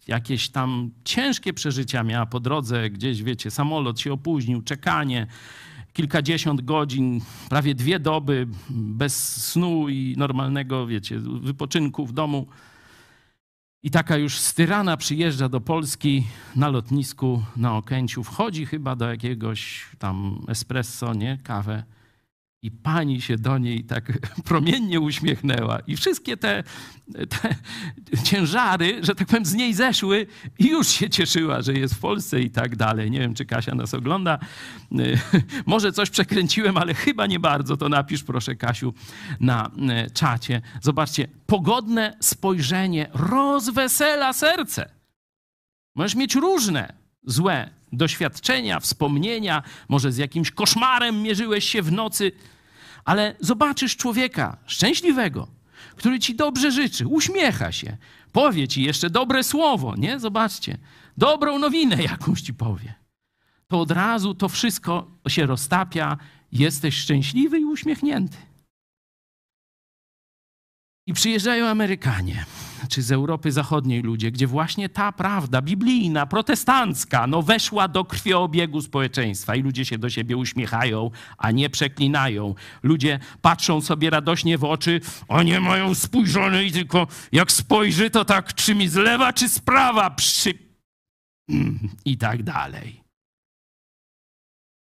[0.07, 5.27] jakieś tam ciężkie przeżycia miała po drodze, gdzieś, wiecie, samolot się opóźnił, czekanie,
[5.93, 12.47] kilkadziesiąt godzin, prawie dwie doby bez snu i normalnego, wiecie, wypoczynku w domu.
[13.83, 16.27] I taka już styrana przyjeżdża do Polski
[16.57, 21.85] na lotnisku na Okęciu, wchodzi chyba do jakiegoś tam espresso, nie, kawę
[22.63, 24.13] i pani się do niej tak
[24.45, 25.81] promiennie uśmiechnęła.
[25.81, 26.65] I wszystkie te,
[27.29, 27.55] te,
[28.25, 30.27] ciężary, że tak powiem, z niej zeszły
[30.59, 33.11] i już się cieszyła, że jest w Polsce i tak dalej.
[33.11, 34.39] Nie wiem, czy Kasia nas ogląda.
[35.67, 37.77] Może coś przekręciłem, ale chyba nie bardzo.
[37.77, 38.95] To napisz proszę, Kasiu,
[39.41, 40.63] na e, czacie.
[40.83, 44.91] Zobaczcie, pogodne spojrzenie rozwesela serce.
[45.95, 46.93] Możesz mieć różne
[47.23, 52.33] złe doświadczenia, wspomnienia, może z jakimś koszmarem mierzyłeś się w nocy,
[53.05, 55.49] ale zobaczysz człowieka szczęśliwego,
[55.97, 57.97] który ci dobrze życzy, uśmiecha się,
[58.33, 60.21] powie ci jeszcze dobre słowo, nie?
[60.21, 60.79] Zobaczcie,
[61.17, 62.95] dobrą nowinę jakąś ci powie.
[63.69, 66.17] To od razu to wszystko się roztapia,
[66.53, 68.37] jesteś szczęśliwy i uśmiechnięty.
[71.07, 72.45] I przyjeżdżają Amerykanie,
[72.89, 78.83] czy z Europy Zachodniej ludzie, gdzie właśnie ta prawda biblijna, protestancka, no weszła do krwioobiegu
[78.83, 82.55] społeczeństwa i ludzie się do siebie uśmiechają, a nie przeklinają.
[82.83, 88.25] Ludzie patrzą sobie radośnie w oczy, a nie mają spojrzone i tylko jak spojrzy, to
[88.25, 90.55] tak czy mi z lewa, czy z prawa przy...
[92.05, 93.01] I tak dalej.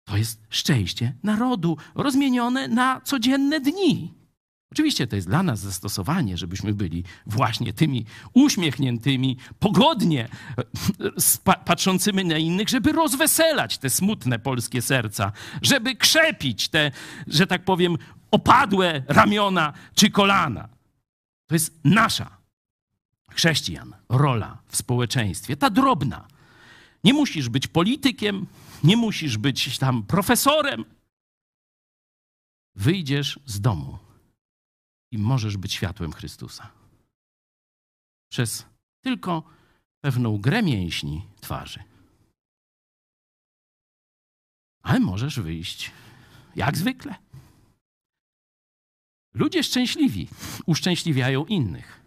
[0.06, 4.23] To jest szczęście narodu, rozmienione na codzienne dni.
[4.72, 10.28] Oczywiście to jest dla nas zastosowanie, żebyśmy byli właśnie tymi uśmiechniętymi, pogodnie
[11.64, 16.90] patrzącymi na innych, żeby rozweselać te smutne polskie serca, żeby krzepić te,
[17.26, 17.96] że tak powiem,
[18.30, 20.68] opadłe ramiona czy kolana.
[21.46, 22.36] To jest nasza
[23.30, 26.28] chrześcijan, rola w społeczeństwie, ta drobna.
[27.04, 28.46] Nie musisz być politykiem,
[28.84, 30.84] nie musisz być tam profesorem.
[32.74, 33.98] Wyjdziesz z domu
[35.14, 36.70] i możesz być światłem Chrystusa.
[38.32, 38.66] Przez
[39.00, 39.42] tylko
[40.00, 41.82] pewną grę mięśni twarzy.
[44.82, 45.90] Ale możesz wyjść
[46.56, 47.14] jak zwykle.
[49.34, 50.28] Ludzie szczęśliwi
[50.66, 52.00] uszczęśliwiają innych.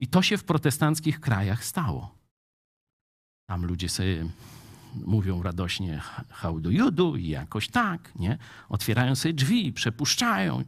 [0.00, 2.18] I to się w protestanckich krajach stało.
[3.48, 4.30] Tam ludzie sobie
[5.04, 8.38] mówią radośnie how do you do i jakoś tak, nie?
[8.68, 10.64] Otwierają sobie drzwi, przepuszczają,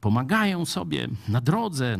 [0.00, 1.96] pomagają sobie na drodze,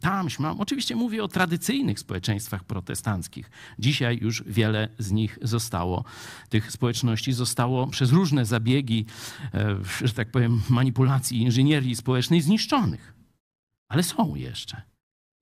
[0.00, 0.28] tam.
[0.58, 3.50] Oczywiście mówię o tradycyjnych społeczeństwach protestanckich.
[3.78, 6.04] Dzisiaj już wiele z nich zostało,
[6.48, 9.06] tych społeczności zostało przez różne zabiegi,
[9.54, 13.14] e, że tak powiem, manipulacji inżynierii społecznej zniszczonych.
[13.88, 14.82] Ale są jeszcze.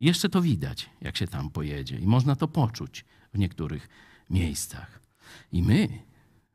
[0.01, 3.05] Jeszcze to widać, jak się tam pojedzie i można to poczuć
[3.35, 3.89] w niektórych
[4.31, 5.00] miejscach.
[5.53, 5.89] I my,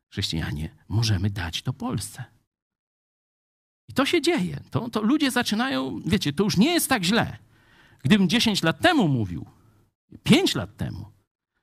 [0.08, 2.24] chrześcijanie, możemy dać to Polsce.
[3.88, 4.60] I to się dzieje.
[4.70, 7.38] To, to ludzie zaczynają, wiecie, to już nie jest tak źle.
[8.04, 9.46] Gdybym 10 lat temu mówił,
[10.22, 11.04] 5 lat temu,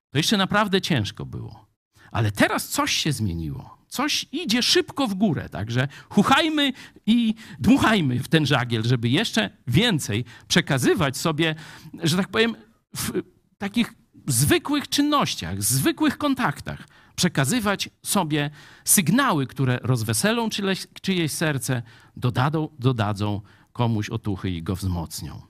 [0.10, 1.66] to jeszcze naprawdę ciężko było.
[2.12, 3.78] Ale teraz coś się zmieniło.
[3.88, 6.74] Coś idzie szybko w górę, także chuchajmy
[7.06, 11.56] i dmuchajmy w ten żagiel, żeby jeszcze więcej przekazywać sobie,
[12.04, 12.56] że tak powiem,
[12.96, 13.24] w
[13.58, 13.94] takich
[14.28, 18.50] zwykłych czynnościach, zwykłych kontaktach, przekazywać sobie
[18.86, 21.82] sygnały, które rozweselą czyjeś, czyjeś serce,
[22.18, 23.42] dodadzą, dodadzą
[23.74, 25.42] komuś otuchy i go wzmocnią.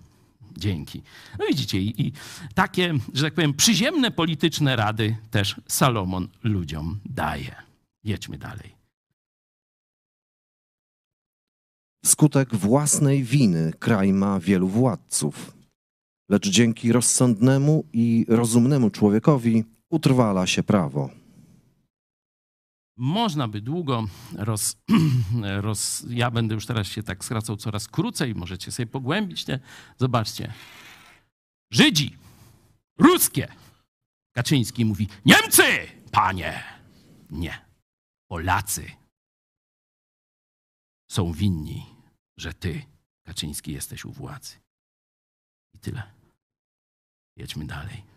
[0.57, 1.01] Dzięki.
[1.39, 2.14] No widzicie, i, i
[2.55, 7.55] takie, że tak powiem, przyziemne polityczne rady też Salomon ludziom daje.
[8.03, 8.76] Jedźmy dalej.
[12.05, 15.53] Wskutek własnej winy kraj ma wielu władców,
[16.30, 21.22] lecz dzięki rozsądnemu i rozumnemu człowiekowi utrwala się prawo.
[22.98, 24.78] Można by długo roz,
[25.62, 29.48] roz, Ja będę już teraz się tak skracał coraz krócej, możecie sobie pogłębić.
[29.48, 29.60] Nie?
[29.98, 30.54] Zobaczcie.
[31.72, 32.18] Żydzi,
[32.98, 33.48] ruskie.
[34.36, 35.64] Kaczyński mówi: Niemcy,
[36.12, 36.64] panie.
[37.30, 37.66] Nie.
[38.28, 38.91] Polacy
[41.12, 41.86] są winni,
[42.38, 42.86] że ty,
[43.26, 44.56] Kaczyński, jesteś u władzy.
[45.74, 46.12] I tyle.
[47.38, 48.12] Jedźmy dalej.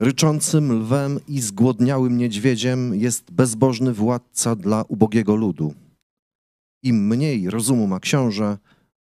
[0.00, 5.74] Ryczącym lwem i zgłodniałym niedźwiedziem jest bezbożny władca dla ubogiego ludu.
[6.82, 8.58] Im mniej rozumu ma książę,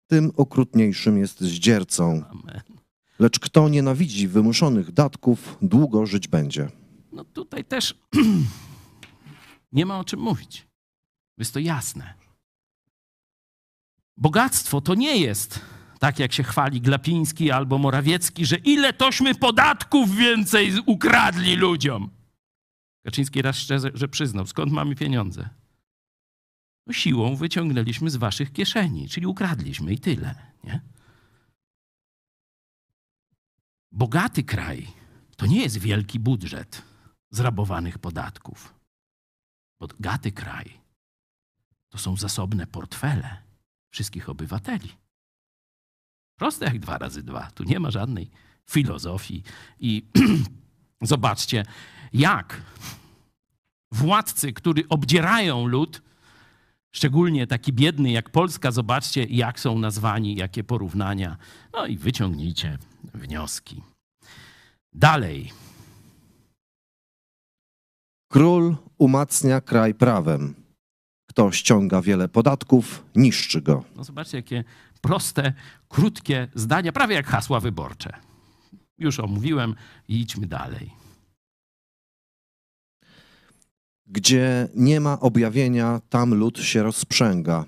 [0.07, 2.25] tym okrutniejszym jest zdziercą.
[2.31, 2.63] Amen.
[3.19, 6.69] Lecz kto nienawidzi wymuszonych datków, długo żyć będzie.
[7.13, 7.95] No tutaj też
[9.73, 10.67] nie ma o czym mówić.
[11.39, 12.15] Jest to jasne.
[14.17, 15.61] Bogactwo to nie jest
[16.01, 22.11] tak, jak się chwali Glapiński albo Morawiecki, że ile tośmy podatków więcej ukradli ludziom.
[23.05, 25.49] Kaczyński raz szczerze że przyznał, skąd mamy pieniądze.
[26.87, 30.35] No siłą wyciągnęliśmy z waszych kieszeni, czyli ukradliśmy i tyle.
[30.65, 30.81] Nie?
[33.93, 34.87] Bogaty kraj
[35.37, 36.83] to nie jest wielki budżet
[37.31, 38.75] zrabowanych podatków.
[39.79, 40.81] Bogaty kraj
[41.89, 43.43] to są zasobne portfele
[43.91, 45.00] wszystkich obywateli.
[46.41, 47.51] Proste jak dwa razy dwa.
[47.55, 48.31] Tu nie ma żadnej
[48.71, 49.43] filozofii.
[49.81, 50.05] I
[51.13, 51.65] zobaczcie,
[52.13, 52.63] jak
[53.93, 56.03] władcy, którzy obdzierają lud,
[56.93, 61.37] szczególnie taki biedny jak Polska, zobaczcie, jak są nazwani, jakie porównania.
[61.73, 62.79] No i wyciągnijcie
[63.15, 63.83] wnioski.
[64.93, 65.53] Dalej.
[68.29, 70.55] Król umacnia kraj prawem.
[71.27, 73.85] Kto ściąga wiele podatków, niszczy go.
[73.97, 74.65] No zobaczcie, jakie
[75.01, 75.53] proste,
[75.89, 78.13] krótkie zdania, prawie jak hasła wyborcze.
[78.99, 79.75] Już omówiłem
[80.09, 80.91] i idźmy dalej.
[84.07, 87.65] Gdzie nie ma objawienia, tam lud się rozprzęga.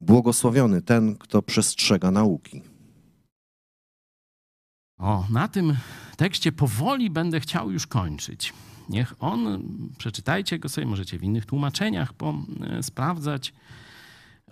[0.00, 2.62] Błogosławiony ten, kto przestrzega nauki.
[4.98, 5.76] O, na tym
[6.16, 8.52] tekście powoli będę chciał już kończyć.
[8.88, 9.62] Niech on,
[9.98, 13.52] przeczytajcie go sobie, możecie w innych tłumaczeniach po, e, sprawdzać.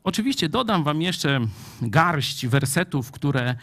[0.05, 1.41] Oczywiście dodam wam jeszcze
[1.83, 3.57] garść wersetów, które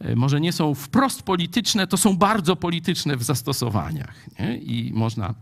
[0.00, 4.14] e, może nie są wprost polityczne, to są bardzo polityczne w zastosowaniach.
[4.40, 4.58] Nie?
[4.58, 5.34] I można,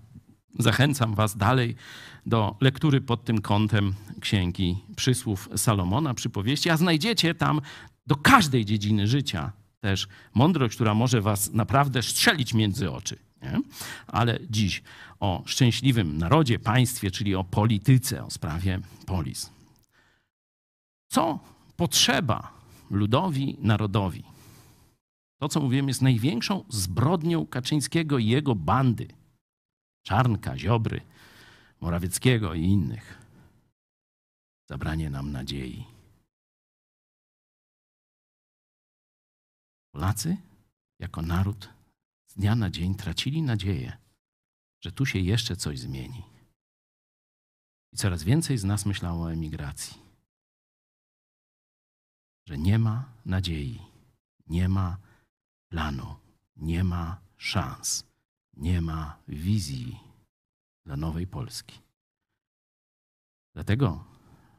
[0.59, 1.77] zachęcam was dalej
[2.27, 7.61] do lektury pod tym kątem Księgi Przysłów Salomona, przypowieści, a znajdziecie tam
[8.07, 13.17] do każdej dziedziny życia też mądrość, która może was naprawdę strzelić między oczy.
[13.43, 13.61] Nie?
[14.07, 14.83] Ale dziś
[15.21, 19.51] o szczęśliwym narodzie, państwie, czyli o polityce, o sprawie polis.
[21.11, 21.41] Co
[21.77, 22.53] potrzeba
[22.91, 24.25] ludowi, narodowi?
[25.41, 29.09] To, co mówiłem, jest największą zbrodnią Kaczyńskiego i jego bandy.
[30.07, 31.01] Czarnka, Ziobry,
[31.81, 33.19] Morawieckiego i innych.
[34.69, 35.87] Zabranie nam nadziei.
[39.93, 40.37] Polacy
[40.99, 41.69] jako naród
[42.27, 43.97] z dnia na dzień tracili nadzieję,
[44.85, 46.23] że tu się jeszcze coś zmieni.
[47.93, 50.10] I coraz więcej z nas myślało o emigracji.
[52.51, 53.81] Że nie ma nadziei,
[54.47, 54.99] nie ma
[55.69, 56.17] planu,
[56.57, 58.05] nie ma szans,
[58.57, 60.01] nie ma wizji
[60.87, 61.79] dla nowej Polski.
[63.55, 64.05] Dlatego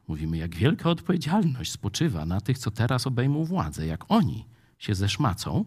[0.08, 4.46] mówimy, jak wielka odpowiedzialność spoczywa na tych, co teraz obejmą władzę, jak oni
[4.78, 5.64] się zeszmacą,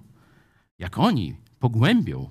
[0.79, 2.29] jak oni pogłębią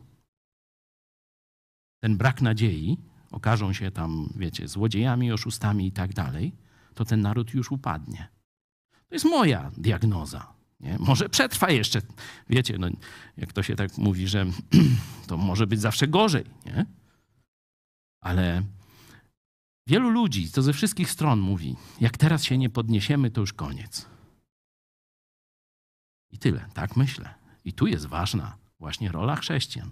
[2.00, 2.98] ten brak nadziei,
[3.30, 6.52] okażą się tam, wiecie, złodziejami, oszustami i tak dalej,
[6.94, 8.33] to ten naród już upadnie.
[9.14, 10.52] To jest moja diagnoza.
[10.80, 10.96] Nie?
[10.98, 12.02] Może przetrwa jeszcze.
[12.50, 12.88] Wiecie, no,
[13.36, 14.46] jak to się tak mówi, że
[15.28, 16.44] to może być zawsze gorzej.
[16.66, 16.86] Nie?
[18.20, 18.62] Ale
[19.86, 24.06] wielu ludzi, to ze wszystkich stron mówi, jak teraz się nie podniesiemy, to już koniec.
[26.30, 27.34] I tyle, tak myślę.
[27.64, 29.90] I tu jest ważna właśnie rola chrześcijan.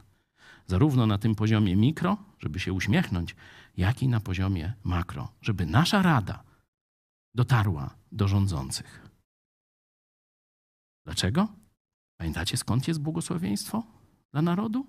[0.67, 3.37] Zarówno na tym poziomie mikro, żeby się uśmiechnąć,
[3.77, 6.43] jak i na poziomie makro, żeby nasza rada
[7.35, 9.02] dotarła do rządzących.
[11.05, 11.49] Dlaczego?
[12.17, 13.83] Pamiętacie skąd jest błogosławieństwo
[14.33, 14.87] dla narodu?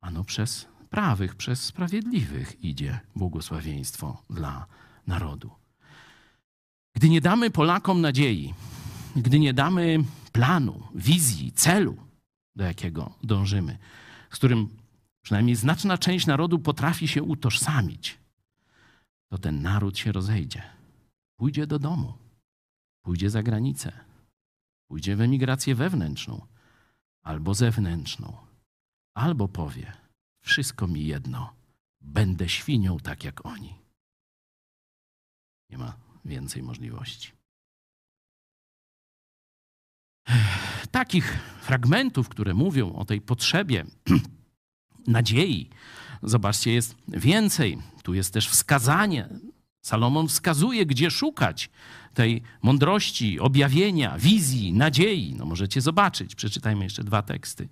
[0.00, 4.66] Ano przez prawych, przez sprawiedliwych idzie błogosławieństwo dla
[5.06, 5.50] narodu.
[6.94, 8.54] Gdy nie damy Polakom nadziei,
[9.16, 11.96] gdy nie damy planu, wizji, celu,
[12.56, 13.78] do jakiego dążymy,
[14.30, 14.68] z którym
[15.22, 18.18] przynajmniej znaczna część narodu potrafi się utożsamić,
[19.30, 20.62] to ten naród się rozejdzie.
[21.36, 22.14] Pójdzie do domu,
[23.02, 23.92] pójdzie za granicę,
[24.90, 26.46] pójdzie w emigrację wewnętrzną
[27.22, 28.36] albo zewnętrzną,
[29.14, 29.92] albo powie:
[30.40, 31.54] Wszystko mi jedno,
[32.00, 33.74] będę świnią tak jak oni.
[35.70, 37.32] Nie ma więcej możliwości.
[40.90, 43.84] Takich fragmentów, które mówią o tej potrzebie
[45.06, 45.70] nadziei,
[46.22, 47.78] zobaczcie, jest więcej.
[48.02, 49.28] Tu jest też wskazanie.
[49.82, 51.70] Salomon wskazuje, gdzie szukać
[52.14, 55.34] tej mądrości, objawienia, wizji, nadziei.
[55.34, 56.34] No możecie zobaczyć.
[56.34, 57.68] Przeczytajmy jeszcze dwa teksty.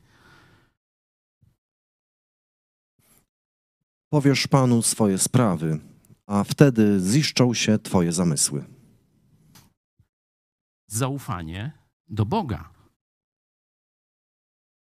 [4.11, 5.81] Powiesz Panu swoje sprawy,
[6.27, 8.65] a wtedy ziszczą się Twoje zamysły.
[10.87, 11.73] Zaufanie
[12.09, 12.71] do Boga.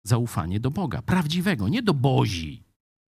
[0.06, 2.64] Zaufanie do Boga, prawdziwego, nie do Bozi,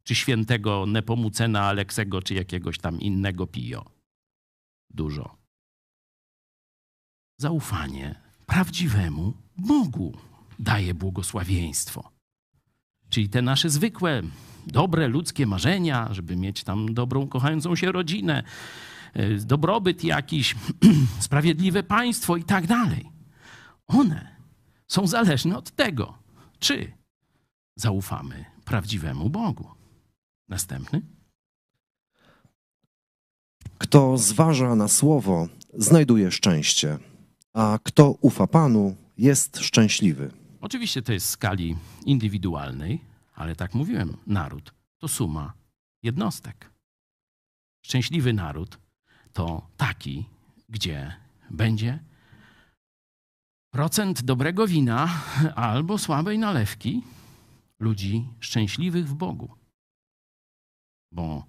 [0.05, 4.00] czy świętego Nepomucena Aleksego, czy jakiegoś tam innego Pio.
[4.91, 5.37] Dużo.
[7.39, 10.13] Zaufanie prawdziwemu Bogu
[10.59, 12.11] daje błogosławieństwo.
[13.09, 14.23] Czyli te nasze zwykłe,
[14.67, 18.43] dobre ludzkie marzenia, żeby mieć tam dobrą, kochającą się rodzinę,
[19.15, 20.57] e, dobrobyt jakiś,
[21.21, 23.11] sprawiedliwe państwo i tak dalej.
[23.87, 24.37] One
[24.89, 26.19] są zależne od tego,
[26.59, 26.93] czy
[27.77, 29.71] zaufamy prawdziwemu Bogu.
[30.49, 31.20] Następny.
[33.91, 36.99] Kto zważa na słowo, znajduje szczęście,
[37.53, 40.31] a kto ufa Panu, jest szczęśliwy.
[40.61, 41.77] Oczywiście to jest w skali
[42.07, 43.01] indywidualnej,
[43.35, 45.53] ale tak mówiłem, naród to suma
[46.03, 46.71] jednostek.
[47.85, 48.79] Szczęśliwy naród
[49.33, 50.27] to taki,
[50.69, 51.13] gdzie
[51.51, 51.99] będzie
[53.71, 55.09] procent dobrego wina
[55.55, 57.03] albo słabej nalewki
[57.81, 59.49] ludzi szczęśliwych w Bogu.
[61.13, 61.45] Bo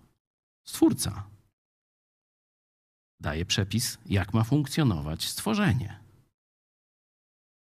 [0.64, 1.31] Stwórca
[3.22, 6.00] daje przepis, jak ma funkcjonować stworzenie.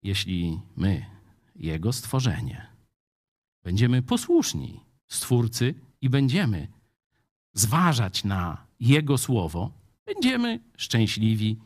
[0.04, 1.06] Jeśli my,
[1.56, 2.68] Jego stworzenie,
[3.64, 6.68] będziemy posłuszni Stwórcy i będziemy
[7.54, 9.72] zważać na Jego słowo,
[10.06, 11.58] będziemy szczęśliwi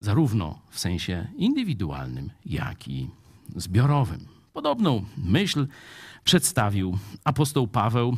[0.00, 3.10] zarówno w sensie indywidualnym, jak i
[3.56, 4.28] zbiorowym.
[4.52, 5.66] Podobną myśl
[6.24, 8.16] przedstawił apostoł Paweł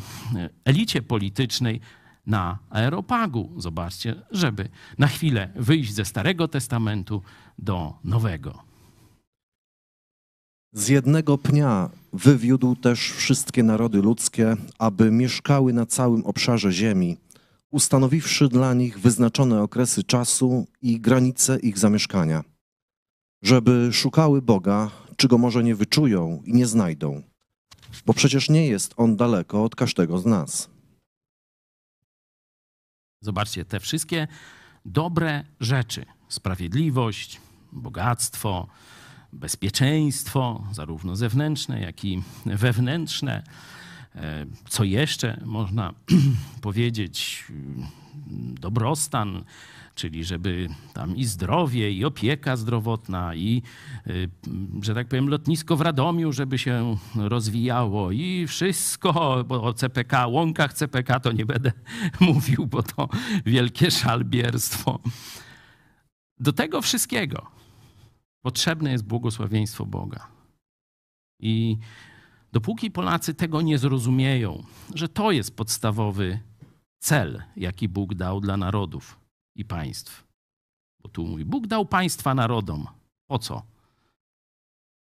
[0.65, 1.81] elicie politycznej
[2.27, 3.53] na Aeropagu.
[3.57, 4.69] Zobaczcie, żeby
[4.99, 7.23] na chwilę wyjść ze Starego Testamentu
[7.59, 8.73] do Nowego.
[10.75, 17.17] Z jednego pnia wywiódł też wszystkie narody ludzkie, aby mieszkały na całym obszarze ziemi,
[17.71, 22.45] ustanowiwszy dla nich wyznaczone okresy czasu i granice ich zamieszkania,
[23.43, 27.23] żeby szukały Boga, czy go może nie wyczują i nie znajdą,
[28.07, 30.71] bo przecież nie jest on daleko od każdego z nas.
[33.23, 34.29] Zobaczcie, te wszystkie
[34.85, 37.41] dobre rzeczy, sprawiedliwość,
[37.73, 38.67] bogactwo,
[39.33, 43.43] bezpieczeństwo, zarówno zewnętrzne, jak i wewnętrzne.
[44.15, 45.95] E, Co jeszcze można
[46.61, 47.45] powiedzieć?
[48.61, 49.45] Dobrostan,
[49.95, 53.63] czyli żeby tam i zdrowie, i opieka zdrowotna, i,
[54.07, 54.31] y,
[54.83, 60.73] że tak powiem, lotnisko w Radomiu, żeby się rozwijało, i wszystko, bo o CPK, łąkach
[60.73, 61.73] CPK to nie będę
[62.21, 63.09] mówił, bo to
[63.47, 64.99] wielkie szalbierstwo.
[66.39, 67.47] Do tego wszystkiego
[68.43, 70.27] potrzebne jest błogosławieństwo Boga.
[71.41, 71.79] I
[72.53, 74.65] dopóki Polacy tego nie zrozumieją,
[74.95, 76.41] że to jest podstawowy
[76.99, 79.22] cel, jaki Bóg dał dla narodów
[79.55, 80.25] i państw.
[81.03, 82.87] Bo tu mówi, Bóg dał państwa narodom.
[83.27, 83.63] Po co?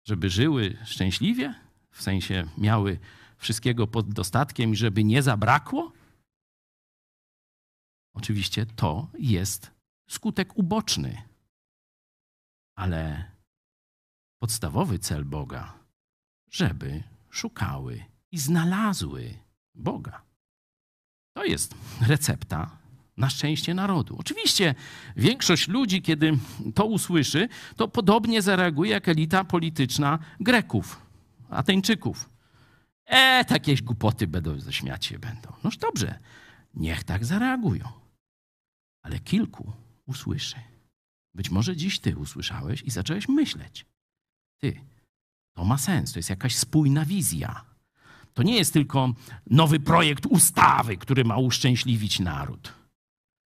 [0.06, 1.54] Żeby żyły szczęśliwie?
[1.90, 2.98] W sensie miały
[3.38, 5.92] wszystkiego pod dostatkiem i żeby nie zabrakło?
[8.14, 9.70] Oczywiście to jest
[10.08, 11.22] skutek uboczny.
[12.76, 13.30] Ale
[14.38, 15.78] podstawowy cel Boga,
[16.50, 19.38] żeby szukały i znalazły
[19.74, 20.22] Boga.
[21.36, 22.78] To jest recepta
[23.16, 24.16] na szczęście narodu.
[24.18, 24.74] Oczywiście
[25.16, 26.38] większość ludzi, kiedy
[26.74, 31.00] to usłyszy, to podobnie zareaguje jak elita polityczna Greków,
[31.50, 32.30] Ateńczyków.
[33.06, 35.52] E, takie głupoty będą, zaśmiać się będą.
[35.64, 36.18] Noż dobrze,
[36.74, 37.88] niech tak zareagują.
[39.02, 39.72] Ale kilku
[40.06, 40.56] usłyszy.
[41.34, 43.86] Być może dziś ty usłyszałeś i zacząłeś myśleć.
[44.60, 44.80] Ty,
[45.56, 47.64] to ma sens, to jest jakaś spójna wizja.
[48.34, 49.14] To nie jest tylko
[49.46, 52.72] nowy projekt ustawy, który ma uszczęśliwić naród.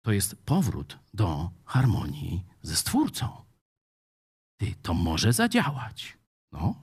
[0.02, 3.28] To jest powrót do harmonii ze Stwórcą.
[4.60, 6.18] Ty, to może zadziałać.
[6.52, 6.74] No,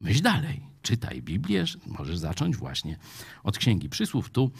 [0.00, 0.70] myśl dalej.
[0.82, 2.98] Czytaj Biblię, możesz zacząć właśnie
[3.42, 4.30] od Księgi Przysłów.
[4.30, 4.50] Tu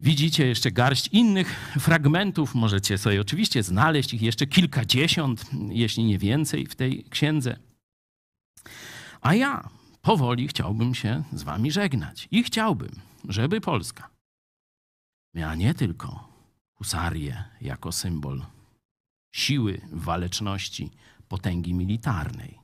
[0.00, 2.54] widzicie jeszcze garść innych fragmentów.
[2.54, 7.56] Możecie sobie oczywiście znaleźć ich jeszcze kilkadziesiąt, jeśli nie więcej, w tej księdze.
[9.20, 9.68] A ja
[10.02, 14.10] powoli chciałbym się z wami żegnać i chciałbym, żeby Polska
[15.34, 16.31] miała nie tylko
[16.82, 18.42] husarię jako symbol
[19.34, 20.90] siły, waleczności,
[21.28, 22.58] potęgi militarnej,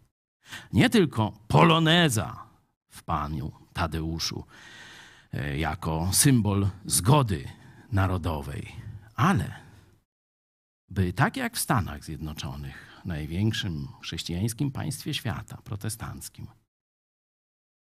[0.72, 2.46] nie tylko poloneza
[2.88, 4.44] w panu Tadeuszu
[5.32, 7.48] e, jako symbol zgody
[7.92, 8.72] narodowej,
[9.14, 9.54] ale
[10.88, 16.46] by tak jak w Stanach Zjednoczonych, największym chrześcijańskim państwie świata, protestanckim,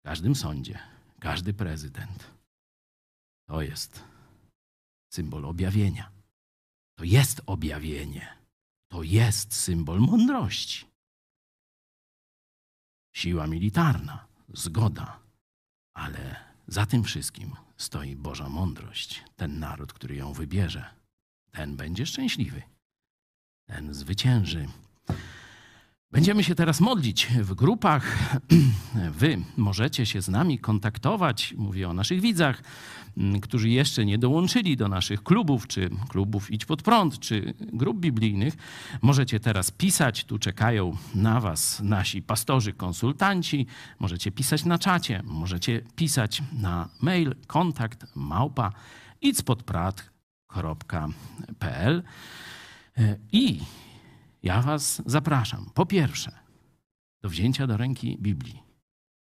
[0.01, 0.79] w każdym sądzie,
[1.21, 2.31] każdy prezydent
[3.49, 4.05] to jest
[5.17, 6.16] symbol objawienia.
[6.99, 8.37] To jest objawienie.
[8.89, 10.87] To jest symbol mądrości.
[13.15, 15.21] Siła militarna, zgoda,
[15.95, 16.37] ale
[16.67, 19.25] za tym wszystkim stoi Boża mądrość.
[19.37, 20.95] Ten naród, który ją wybierze,
[21.51, 22.63] ten będzie szczęśliwy,
[23.67, 24.69] ten zwycięży.
[26.13, 28.19] Będziemy się teraz modlić w grupach.
[29.19, 31.55] Wy możecie się z nami kontaktować.
[31.59, 32.63] Mówię o naszych widzach,
[33.43, 38.55] którzy jeszcze nie dołączyli do naszych klubów, czy klubów Idź Pod Prąd, czy grup biblijnych.
[39.03, 40.25] Możecie teraz pisać.
[40.25, 43.67] Tu czekają na Was nasi pastorzy, konsultanci.
[43.99, 45.23] Możecie pisać na czacie.
[45.25, 48.73] Możecie pisać na mail kontakt małpa
[49.21, 52.03] idźpodprat.pl
[53.33, 53.61] i
[54.47, 56.33] ja Was zapraszam, po pierwsze,
[57.23, 58.63] do wzięcia do ręki Biblii,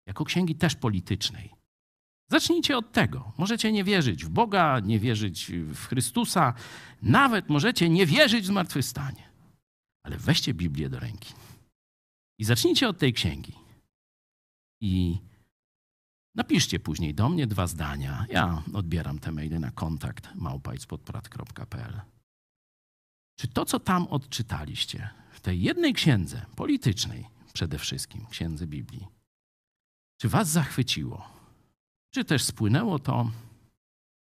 [0.08, 1.50] jako księgi też politycznej.
[2.32, 3.34] Zacznijcie od tego.
[3.38, 6.54] Możecie nie wierzyć w Boga, nie wierzyć w Chrystusa,
[7.02, 9.30] nawet możecie nie wierzyć w zmartwychwstanie.
[10.06, 11.34] Ale weźcie Biblię do ręki
[12.40, 13.54] i zacznijcie od tej księgi.
[14.82, 15.18] I
[16.36, 18.26] napiszcie później do mnie dwa zdania.
[18.30, 22.02] Ja odbieram te maile na kontakt małpajspodprat.pl.
[23.36, 29.08] Czy to, co tam odczytaliście w tej jednej księdze politycznej, przede wszystkim księdze Biblii,
[30.18, 31.30] czy was zachwyciło?
[32.12, 33.32] Czy też spłynęło to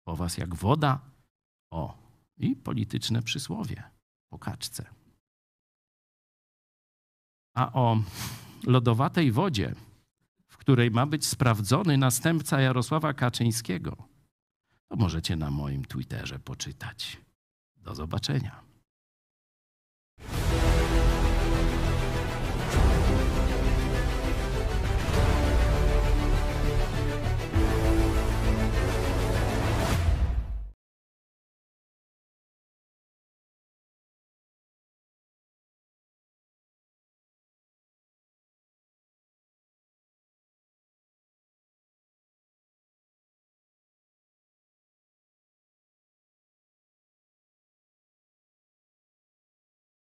[0.03, 1.01] po was jak woda?
[1.71, 1.97] O,
[2.37, 3.83] i polityczne przysłowie
[4.29, 4.85] po kaczce.
[7.53, 7.97] A o
[8.63, 9.75] lodowatej wodzie,
[10.47, 13.95] w której ma być sprawdzony następca Jarosława Kaczyńskiego,
[14.87, 17.17] to możecie na moim Twitterze poczytać.
[17.77, 18.68] Do zobaczenia.